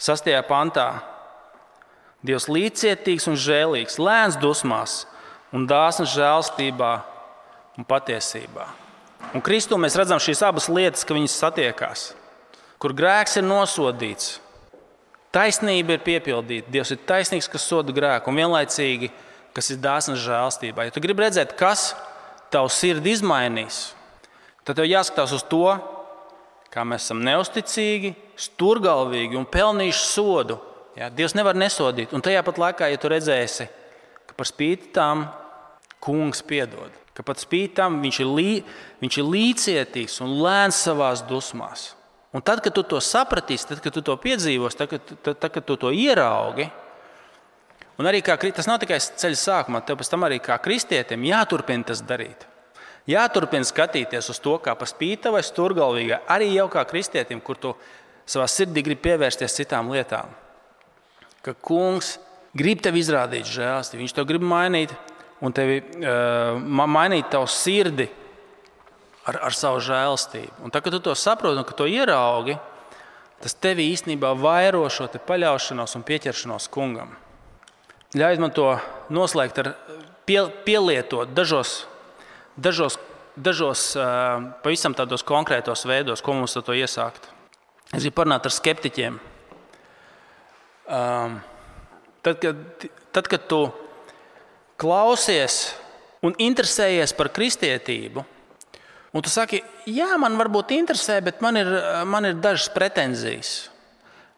sastajā 0.00 0.40
pantā. 0.48 0.88
Dievs 2.24 2.48
līdzcietīgs 2.48 3.28
un 3.28 3.36
žēlīgs, 3.36 4.00
lēns 4.00 4.40
dusmās 4.40 5.02
un 5.52 5.68
dāsns 5.68 6.16
žēlstībā 6.16 7.11
un 7.78 7.86
patiesībā. 7.88 8.66
Un 9.32 9.44
Kristū 9.44 9.78
mēs 9.80 9.96
redzam 9.96 10.20
šīs 10.20 10.42
abas 10.44 10.68
lietas, 10.68 11.06
ka 11.06 11.14
viņas 11.16 11.38
satiekās 11.44 12.10
kur 12.82 12.94
grēks 12.98 13.38
ir 13.38 13.46
nosodīts. 13.46 14.40
Taisnība 15.32 15.94
ir 15.96 16.02
piepildīta. 16.04 16.70
Dievs 16.74 16.90
ir 16.92 17.04
taisnīgs, 17.08 17.48
kas 17.48 17.64
soda 17.64 17.94
grēku, 17.94 18.28
un 18.28 18.40
vienlaicīgi, 18.42 19.12
kas 19.54 19.70
ir 19.72 19.78
dāsns 19.80 20.20
žēlstībā. 20.24 20.88
Ja 20.88 20.92
tu 20.92 21.00
gribi 21.04 21.22
redzēt, 21.24 21.54
kas 21.56 21.92
tavu 22.52 22.68
sirdi 22.72 23.14
izmainīs, 23.14 23.92
tad 24.66 24.80
tev 24.80 24.90
jāskatās 24.90 25.32
uz 25.38 25.46
to, 25.48 25.76
kā 26.72 26.84
mēs 26.88 27.06
esam 27.06 27.22
neusticīgi, 27.24 28.12
stūrgalvīgi 28.48 29.38
un 29.38 29.46
pelnījuši 29.48 30.04
sodu. 30.08 30.58
Ja? 30.98 31.08
Dievs 31.12 31.36
nevar 31.38 31.56
nesodīt. 31.56 32.12
Un 32.12 32.24
tajā 32.24 32.42
pat 32.44 32.60
laikā, 32.60 32.90
ja 32.90 33.00
tu 33.00 33.12
redzēsi, 33.12 33.68
ka 34.26 34.36
par 34.36 34.50
spīti 34.50 34.90
tam 34.96 35.28
kungs 36.02 36.42
piedod, 36.44 37.01
ka 37.22 37.30
pat 37.30 37.42
spīti 37.42 37.76
tam 37.78 38.00
viņš 38.02 38.20
ir, 38.24 38.28
lī, 38.28 38.52
viņš 39.02 39.18
ir 39.20 39.28
līdzcietīgs 39.30 40.18
un 40.26 40.34
lēns 40.42 40.80
savā 40.88 41.12
dusmās. 41.28 41.92
Un 42.34 42.42
tad, 42.42 42.62
kad 42.64 42.74
tu 42.74 42.82
to 42.82 42.98
sapratīsi, 42.98 43.68
tad, 43.68 43.82
kad 43.84 43.94
tu 43.94 44.02
to 44.02 44.16
piedzīvosi, 44.18 44.78
tad, 44.80 44.90
tad, 44.90 45.18
tad, 45.22 45.38
tad 45.38 45.52
kad 45.52 45.66
tu 45.68 45.76
to 45.76 45.92
ieraugi, 45.92 46.66
un 48.00 48.08
arī 48.08 48.22
kā, 48.24 48.34
tas 48.40 48.66
nav 48.66 48.80
tikai 48.82 48.98
ceļa 48.98 49.38
sākumā, 49.38 49.82
tev 49.86 50.00
pēc 50.00 50.10
tam 50.10 50.24
arī 50.26 50.40
kā 50.42 50.56
kristietim 50.64 51.28
jāturpina 51.28 51.92
tas 51.92 52.02
darīt. 52.02 52.48
Jāturpina 53.06 53.66
skatīties 53.66 54.30
uz 54.32 54.40
to, 54.42 54.56
kā 54.62 54.74
pa 54.78 54.86
spīta 54.88 55.30
vai 55.34 55.42
stūrgalvīgā, 55.44 56.22
arī 56.30 56.52
jau 56.54 56.68
kā 56.72 56.86
kristietim, 56.88 57.42
kur 57.44 57.58
tu 57.60 57.74
savā 58.26 58.48
sirdī 58.50 58.82
gribi 58.86 59.02
pievērsties 59.10 59.58
citām 59.58 59.90
lietām. 59.92 60.30
Ka 61.42 61.54
kungs 61.54 62.16
grib 62.56 62.80
tev 62.80 62.96
izrādīt 62.96 63.48
žēlstību, 63.50 64.04
viņš 64.04 64.14
tev 64.16 64.28
grib 64.28 64.44
mainīt 64.46 64.94
un 65.42 65.54
tevi, 65.54 65.80
uh, 65.82 66.58
mainīt 66.62 67.30
tavu 67.32 67.48
sirdi 67.50 68.06
ar, 69.26 69.38
ar 69.48 69.56
savu 69.56 69.80
žēlstību. 69.82 70.62
Un 70.64 70.74
tad, 70.74 70.84
kad 70.84 70.94
tu 70.94 71.02
to 71.02 71.14
saproti 71.18 71.60
un 71.60 71.66
to 71.66 71.88
ieraugi, 71.90 72.56
tas 73.42 73.54
tev 73.58 73.82
īstenībā 73.82 74.32
vairo 74.38 74.84
šo 74.90 75.08
paļaušanos 75.26 75.98
un 75.98 76.06
pieķeršanos 76.06 76.70
kungam. 76.72 77.16
Ļauj 78.14 78.40
man 78.42 78.52
to 78.54 78.68
noslēgt 79.12 79.58
ar 79.62 79.72
pie, 80.28 80.42
pielietot 80.66 81.32
dažos, 81.34 81.86
dažos, 82.56 82.98
dažos 83.34 83.86
pavisam 84.62 84.94
tādos 84.94 85.24
konkrētos 85.26 85.86
veidos, 85.88 86.22
ko 86.22 86.36
mums 86.36 86.56
ar 86.58 86.66
to 86.66 86.76
iesākt. 86.76 87.30
Es 87.92 88.04
gribu 88.04 88.20
parunāt 88.20 88.46
ar 88.48 88.54
skeptiķiem. 88.54 89.18
Um, 90.92 91.38
tad, 92.24 92.38
kad, 92.42 92.86
tad, 93.14 93.28
kad 93.32 93.48
tu 93.48 93.62
klausies 94.80 95.72
un 96.22 96.36
interesējies 96.38 97.16
par 97.16 97.32
kristietību, 97.34 98.24
Un 99.12 99.20
tu 99.20 99.28
saki, 99.28 99.60
jā, 99.84 100.08
man 100.16 100.38
varbūt 100.40 100.72
interesē, 100.72 101.18
bet 101.20 101.42
man 101.44 101.58
ir, 101.60 101.68
man 102.08 102.24
ir 102.24 102.38
dažas 102.40 102.70
pretenzijas. 102.72 103.50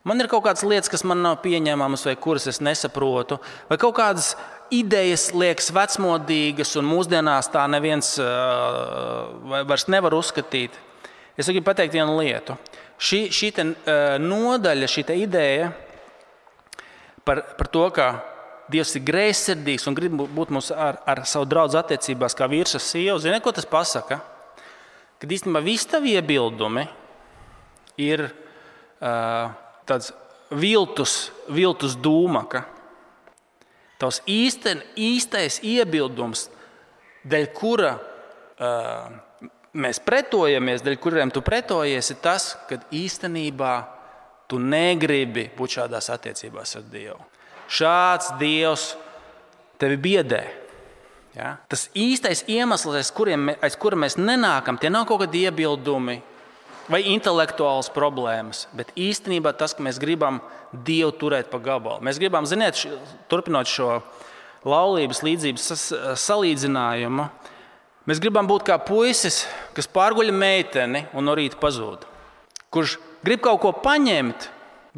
Man 0.04 0.18
ir 0.20 0.26
kaut 0.28 0.42
kādas 0.44 0.64
lietas, 0.66 0.90
kas 0.90 1.04
man 1.06 1.22
nav 1.22 1.38
pieņemamas, 1.44 2.02
vai 2.08 2.16
kuras 2.18 2.48
es 2.50 2.58
nesaprotu, 2.60 3.38
vai 3.70 3.78
kaut 3.80 3.94
kādas 3.96 4.32
idejas 4.74 5.28
liekas 5.32 5.70
vecmodīgas, 5.72 6.74
un 6.80 6.90
mūsdienās 6.90 7.48
tā 7.54 7.62
neviens 7.70 8.10
uh, 8.18 9.62
vairs 9.62 9.86
nevar 9.94 10.18
uzskatīt. 10.18 10.74
Es 11.38 11.46
gribu 11.46 11.70
pateikt 11.70 11.94
vienu 11.94 12.18
lietu. 12.18 12.58
Šī, 12.98 13.28
šī 13.30 13.54
te, 13.54 13.68
uh, 13.70 14.18
nodaļa, 14.20 14.90
šī 14.90 15.06
ideja 15.22 15.70
par, 17.24 17.46
par 17.54 17.70
to, 17.70 17.86
ka 17.94 18.10
Dievs 18.72 18.94
ir 18.96 19.02
greizsirdīgs 19.04 19.88
un 19.90 19.96
grib 19.96 20.14
būt 20.16 20.52
mums 20.54 20.70
ar, 20.72 21.02
ar 21.04 21.24
savu 21.28 21.48
draugu 21.48 21.76
attiecībās, 21.76 22.36
kā 22.36 22.48
vīrs 22.48 22.78
ar 22.78 22.82
sievu, 22.84 23.18
zini, 23.20 23.42
ko 23.44 23.52
tas 23.52 23.68
pasaka? 23.68 24.22
kad 25.24 25.32
īstenībā 25.32 25.62
visi 25.64 25.88
tavi 25.88 26.12
iebildumi 26.18 26.82
ir 28.04 28.26
uh, 28.28 29.54
tāds 29.88 30.10
viltus, 30.52 31.30
viltus 31.48 31.94
dūmaka. 31.96 32.60
Tavs 33.96 34.20
īsten, 34.28 34.82
īstais 35.00 35.62
iebildums, 35.64 36.48
dēļ 37.24 37.48
kura 37.56 37.94
uh, 37.96 39.48
mēs 39.72 40.02
pretojamies, 40.04 40.84
dēļ 40.84 41.00
kuriem 41.00 41.32
tu 41.32 41.40
pretojies, 41.46 42.12
ir 42.12 42.20
tas, 42.20 42.50
ka 42.68 42.82
īstenībā 42.92 43.74
tu 44.50 44.60
negribi 44.60 45.48
būt 45.56 45.78
šādās 45.78 46.10
attiecībās 46.12 46.76
ar 46.76 46.90
Dievu. 46.92 47.22
Šāds 47.70 48.34
Dievs 48.40 48.92
tevi 49.80 49.96
biedē. 50.00 50.42
Ja? 51.34 51.56
Tas 51.70 51.88
īstais 51.98 52.44
iemesls, 52.50 53.00
aiz, 53.00 53.10
kuriem, 53.14 53.50
aiz 53.64 53.76
kura 53.80 53.98
mēs 53.98 54.18
nenākam, 54.20 54.78
tie 54.78 54.92
nav 54.92 55.08
kaut 55.08 55.24
kādi 55.24 55.44
iebildumi 55.48 56.20
vai 56.90 57.00
intelektuāls 57.14 57.88
problēmas, 57.94 58.66
bet 58.76 58.92
īstenībā 58.98 59.54
tas, 59.56 59.74
ka 59.74 59.84
mēs 59.84 59.98
gribam 60.02 60.42
Dievu 60.74 61.12
turēt 61.16 61.50
pa 61.52 61.60
gabalu. 61.62 62.02
Mēs 62.04 62.18
gribam, 62.18 62.46
ziniet, 62.50 62.80
turpinot 63.30 63.68
šo 63.70 64.00
laulības 64.66 65.22
līdzības 65.24 65.68
salīdzinājumu, 66.20 67.28
mēs 68.10 68.20
gribam 68.22 68.48
būt 68.50 68.66
kā 68.68 68.78
puisis, 68.82 69.44
kas 69.76 69.88
pārguļ 69.90 70.32
meiteni 70.34 71.06
un 71.14 71.28
no 71.28 71.36
rīta 71.38 71.60
pazūd. 71.60 72.04
Kurš 72.74 72.98
grib 73.24 73.44
kaut 73.44 73.62
ko 73.62 73.70
paņemt, 73.84 74.48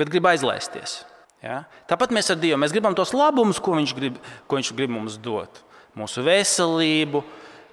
bet 0.01 0.11
grib 0.13 0.27
aizlaisties. 0.33 1.03
Ja? 1.47 1.63
Tāpat 1.89 2.13
mēs 2.15 2.31
ar 2.33 2.39
Dievu 2.41 2.59
mēs 2.61 2.75
gribam 2.75 2.95
tos 2.97 3.15
labumus, 3.15 3.61
ko 3.63 3.77
viņš, 3.79 3.95
grib, 3.97 4.21
ko 4.51 4.59
viņš 4.59 4.73
grib 4.77 4.93
mums 4.93 5.19
dot. 5.23 5.63
Mūsu 5.97 6.25
veselību, 6.27 7.23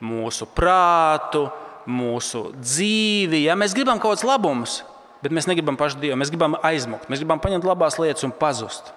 mūsu 0.04 0.48
prātu, 0.56 1.48
mūsu 1.90 2.50
dzīvi. 2.60 3.44
Ja? 3.48 3.58
Mēs 3.60 3.76
gribam 3.76 4.00
kaut 4.00 4.16
kādus 4.16 4.28
labumus, 4.28 4.80
bet 5.24 5.34
mēs 5.36 5.50
negribam 5.50 5.80
pašu 5.80 6.02
Dievu. 6.04 6.20
Mēs 6.22 6.32
gribam 6.34 6.58
aizmukt, 6.62 7.10
mēs 7.12 7.24
gribam 7.24 7.42
paņemt 7.44 7.68
labās 7.68 8.00
lietas 8.02 8.28
un 8.28 8.36
pazust. 8.38 8.94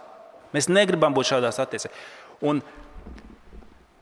Mēs 0.55 0.71
negribam 0.71 1.15
būt 1.17 1.33
šādās 1.33 1.59
attiecībās. 1.63 2.07
Un, 2.47 2.61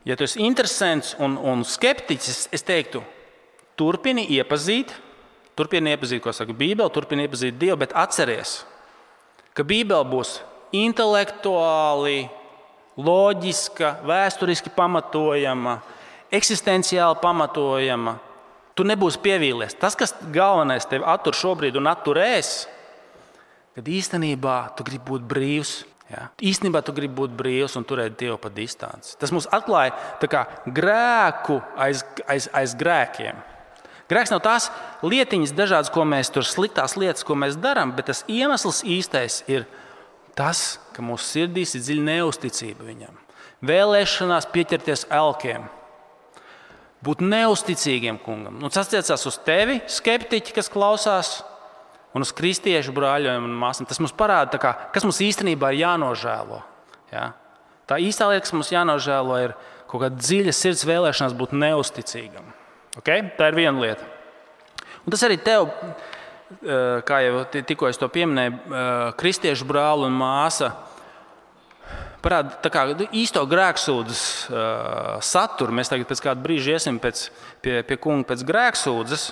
ja 0.07 0.17
tu 0.17 0.27
esi 0.27 0.43
interesants 0.45 1.15
un, 1.23 1.37
un 1.39 1.63
skeptiķis, 1.67 2.47
es 2.55 2.65
teiktu, 2.65 3.01
turpini 3.79 4.27
iepazīt, 4.37 4.93
turpini 5.57 5.95
iepazīt, 5.95 6.21
ko 6.23 6.33
saka 6.35 6.55
Bībele, 6.55 6.91
turpini 6.93 7.25
iepazīt 7.27 7.57
Dievu, 7.59 7.79
bet 7.83 7.95
atceries, 7.97 8.59
ka 9.55 9.65
Bībele 9.67 10.03
būs 10.11 10.37
intelektuāli, 10.73 12.25
loģiska, 12.97 13.99
vēsturiski 14.07 14.71
pamatojama, 14.75 15.79
eksistenciāli 16.33 17.19
pamatojama. 17.21 18.17
Tu 18.75 18.83
nebūsi 18.83 19.21
pievīlies. 19.23 19.77
Tas, 19.79 19.95
kas 19.95 20.15
galvenais 20.35 20.87
tev 20.89 21.05
attur 21.07 21.35
šobrīd 21.37 21.77
un 21.79 21.87
atturēs, 21.87 22.65
kad 23.75 23.87
īstenībā 23.87 24.57
tu 24.75 24.87
gribi 24.87 25.05
būt 25.11 25.27
brīvs. 25.31 25.75
Ja? 26.11 26.27
Īstenībā 26.43 26.83
tu 26.85 26.93
gribi 26.95 27.15
būt 27.21 27.35
brīvs 27.39 27.77
un 27.79 27.87
turēt 27.87 28.17
Dievu 28.19 28.37
pa 28.41 28.51
distanci. 28.53 29.15
Tas 29.19 29.31
mums 29.35 29.47
atklāja 29.55 29.95
kā, 30.31 30.45
grēku 30.67 31.61
aiz, 31.79 32.03
aiz, 32.27 32.49
aiz 32.53 32.75
grēkiem. 32.77 33.39
Grēks 34.05 34.29
nav 34.29 34.43
tās 34.45 34.67
lietiņas, 35.01 35.55
dažādas, 35.57 35.89
ko 35.89 36.03
mēs 36.05 36.29
tur 36.29 36.45
sliktās 36.45 36.93
lietas, 36.99 37.25
ko 37.25 37.37
mēs 37.41 37.57
darām, 37.57 37.95
bet 37.97 38.11
tas 38.11 38.21
iemesls 38.29 38.83
īstais 38.85 39.41
ir 39.49 39.65
tas, 40.37 40.77
ka 40.95 41.03
mūsu 41.05 41.25
sirdīs 41.29 41.75
ir 41.75 41.83
dziļa 41.85 42.05
neusticība 42.09 42.85
viņam. 42.87 43.17
Vēlēšanās 43.65 44.49
pieķerties 44.53 45.07
elkiem, 45.13 45.65
būt 47.05 47.21
neusticīgiem 47.23 48.19
kungam. 48.21 48.59
Nu, 48.59 48.69
tas 48.69 48.87
attiecās 48.87 49.25
uz 49.29 49.37
tevi, 49.45 49.79
skeptiķi, 49.89 50.55
kas 50.57 50.71
klausās, 50.71 51.37
un 52.15 52.23
uz 52.23 52.31
kristiešu 52.35 52.93
brāļiem 52.95 53.43
un 53.43 53.55
māsām. 53.59 53.87
Tas 53.89 53.99
mums 53.99 54.15
parāda, 54.15 54.59
kā, 54.61 54.71
kas 54.95 55.05
mums 55.05 55.19
īstenībā 55.23 55.73
ir 55.73 55.83
jānožēlo. 55.83 56.61
Ja? 57.11 57.29
Tā 57.89 57.99
īstā 58.01 58.29
lieta, 58.31 58.45
kas 58.47 58.55
mums 58.55 58.71
jānožēlo, 58.71 59.39
ir 59.43 59.55
kaut 59.91 60.05
kāda 60.05 60.19
dziļa 60.21 60.55
sirds 60.55 60.85
vēlēšanās 60.87 61.35
būt 61.37 61.55
neusticīgam. 61.59 62.47
Okay? 63.01 63.27
Tā 63.37 63.51
ir 63.51 63.59
viena 63.59 63.75
lieta. 63.83 64.07
Un 65.05 65.13
tas 65.13 65.25
arī 65.27 65.37
tev 65.43 65.67
kā 67.05 67.21
jau 67.25 67.45
tikko 67.51 67.89
es 67.89 67.97
to 67.97 68.09
pieminēju, 68.11 68.53
eh, 68.53 69.13
kristiešu 69.17 69.65
brāli 69.65 70.09
un 70.09 70.17
māsa 70.19 70.73
parāda 72.25 72.69
kā, 72.73 72.87
īsto 73.13 73.43
grēksūdzes 73.45 74.21
uh, 74.49 75.17
saturu. 75.21 75.75
Mēs 75.77 75.91
tagad 75.91 76.09
pēc 76.09 76.23
kāda 76.25 76.41
brīža 76.41 76.73
iesim 76.73 76.97
pēc, 76.97 77.27
pie, 77.61 77.75
pie 77.85 77.97
kunga 78.01 78.25
pēc 78.31 78.41
grēksūdzes. 78.49 79.27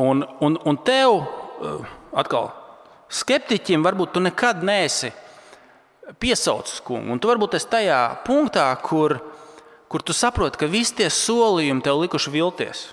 Un, 0.00 0.24
un, 0.40 0.56
un 0.56 0.78
tev, 0.80 1.18
atkal, 2.16 2.48
skeptiķim, 3.12 3.84
varbūt 3.84 4.14
tu 4.14 4.24
nekad 4.24 4.64
neesi 4.64 5.12
piesaucis 6.22 6.80
kungu. 6.86 7.12
Un 7.12 7.20
tu 7.20 7.28
varbūt 7.28 7.58
esi 7.58 7.68
tajā 7.74 8.00
punktā, 8.24 8.70
kur, 8.80 9.18
kur 9.92 10.00
tu 10.00 10.16
saproti, 10.16 10.62
ka 10.62 10.72
visi 10.72 11.02
tie 11.02 11.12
solījumi 11.12 11.84
tev 11.84 12.00
likuši 12.00 12.32
vilties. 12.32 12.86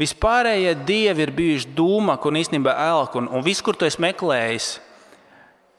Vispārējie 0.00 0.74
dievi 0.88 1.26
ir 1.26 1.32
bijuši 1.36 1.74
dūma, 1.76 2.16
un 2.24 2.38
īstenībā 2.40 2.72
elka, 2.88 3.20
un, 3.20 3.28
un 3.28 3.44
viss, 3.44 3.60
kur 3.64 3.76
tu 3.76 3.84
esi 3.84 4.00
meklējis, 4.00 4.70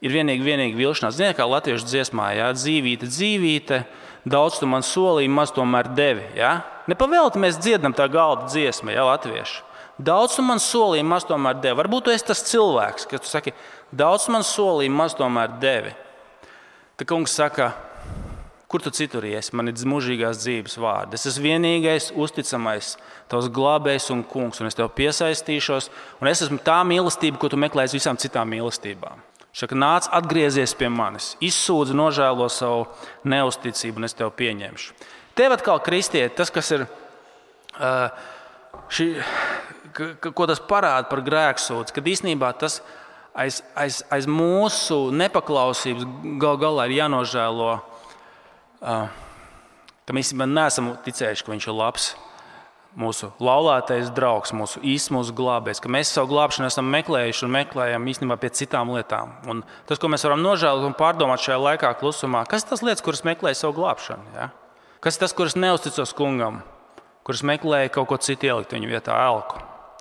ir 0.02 0.14
vienīgi, 0.14 0.44
vienīgi 0.46 0.78
vilšanās. 0.78 1.16
Ziniet, 1.18 1.36
kā 1.38 1.46
latviešu 1.48 1.88
dziesmā, 1.88 2.32
ja? 2.36 2.52
dzīvīte, 2.54 3.08
dzīvīte, 3.10 3.82
daudz 4.28 4.60
tu 4.62 4.68
man 4.70 4.86
solīji, 4.86 5.30
maz 5.32 5.54
tomēr 5.54 5.90
devi. 5.96 6.24
Ja? 6.38 6.60
Nepavēlti 6.90 7.42
mēs 7.42 7.60
dziedam 7.62 7.94
tā 7.98 8.08
galda 8.10 8.48
dziesmu, 8.50 8.94
ja 8.94 9.06
latvieši. 9.10 9.62
Daudz 10.02 10.38
tu 10.38 10.42
man 10.46 10.58
solīji, 10.62 11.04
maz 11.06 11.26
tomēr 11.28 11.58
devi. 11.62 11.78
Varbūt 11.82 12.06
tu 12.06 12.14
esi 12.14 12.26
tas 12.30 12.42
cilvēks, 12.48 13.06
kas 13.10 13.30
saka, 13.30 13.52
daudz 13.94 14.26
man 14.32 14.46
solīji, 14.46 14.90
maz 14.90 15.14
tomēr 15.18 15.58
devi. 15.62 15.92
Tad 16.98 17.10
kungs 17.10 17.34
saka, 17.38 17.70
Kur 18.72 18.80
tu 18.80 18.88
citur 18.88 19.26
iesi? 19.28 19.52
Man 19.52 19.68
ir 19.68 19.76
mūžīgās 19.84 20.38
dzīves 20.40 20.78
vārdi. 20.80 21.18
Es 21.18 21.28
esmu 21.28 21.44
vienīgais, 21.44 22.06
uzticamais, 22.16 22.94
tavs 23.28 23.50
glābējs 23.52 24.06
un 24.14 24.22
kungs, 24.24 24.62
un 24.62 24.70
es 24.70 24.78
tev 24.78 24.88
piesaistīšos. 24.96 25.90
Un 26.22 26.30
es 26.30 26.40
esmu 26.46 26.56
tā 26.64 26.78
mīlestība, 26.88 27.36
ko 27.36 27.50
tu 27.52 27.60
meklē 27.60 27.84
aiz 27.84 27.92
visām 27.92 28.16
citām 28.16 28.48
mīlestībām. 28.48 29.20
Šaka 29.52 29.76
nāc, 29.76 30.08
atgriezies 30.16 30.72
pie 30.80 30.88
manis, 30.88 31.34
izsūdz, 31.44 31.92
nožēlo 31.92 32.48
savu 32.48 32.86
neusticību, 33.28 34.00
un 34.00 34.08
es 34.08 34.16
tev 34.16 34.32
pieņemšu. 34.40 34.96
Tev 35.36 35.52
atkal 35.58 35.84
kristieti, 35.84 36.32
tas, 36.40 36.48
kas 36.52 36.72
ir. 36.72 36.86
Šī, 38.92 39.10
ko 40.24 40.48
tas 40.48 40.64
parāda 40.64 41.12
par 41.12 41.20
grēksūdzi, 41.28 41.92
kad 41.92 42.08
īstenībā 42.08 42.54
tas 42.56 42.80
aiz, 43.36 43.60
aiz, 43.76 44.00
aiz 44.12 44.28
mūsu 44.28 45.10
nepaklausības 45.12 46.08
gal 46.40 46.56
galā 46.60 46.88
ir 46.88 47.02
jānožēlo 47.02 47.74
ka 48.82 50.14
mēs 50.14 50.30
īstenībā 50.30 50.48
neesam 50.50 50.92
ticējuši, 51.06 51.46
ka 51.46 51.54
viņš 51.54 51.70
ir 51.70 51.78
labs. 51.78 52.12
Mūsu 52.92 53.30
laulātais 53.40 54.10
draugs, 54.12 54.50
mūsu 54.52 54.82
īsts, 54.84 55.08
mūsu 55.14 55.32
glābējs, 55.32 55.78
ka 55.80 55.88
mēs 55.88 56.10
savu 56.12 56.28
glābšanu 56.34 56.68
esam 56.68 56.90
meklējuši 56.92 57.46
un 57.46 57.54
meklējam 57.54 58.10
īstenībā 58.12 58.36
pie 58.42 58.50
citām 58.52 58.92
lietām. 58.92 59.32
Un 59.48 59.62
tas, 59.88 59.96
ko 59.96 60.10
mēs 60.12 60.26
varam 60.28 60.44
nožēlot 60.44 60.84
un 60.90 60.98
pārdomāt 60.98 61.40
šajā 61.40 61.56
laikā, 61.62 61.94
klusumā, 62.02 62.44
kas 62.50 62.66
ir 62.66 62.74
tas 62.74 62.84
lietas, 62.84 63.00
kuras 63.06 63.24
meklēja 63.24 63.62
savu 63.62 63.78
glābšanu? 63.80 64.36
Ja? 64.36 64.50
Kas 65.00 65.16
ir 65.16 65.24
tas, 65.24 65.32
kuras 65.32 65.56
neusticos 65.56 66.12
kungam, 66.18 66.60
kuras 67.24 67.40
meklēja 67.48 67.94
kaut 67.96 68.12
ko 68.12 68.20
citu 68.20 68.52
ielikt 68.52 68.76
viņa 68.76 68.92
vietā, 68.92 69.16
elku? 69.24 69.71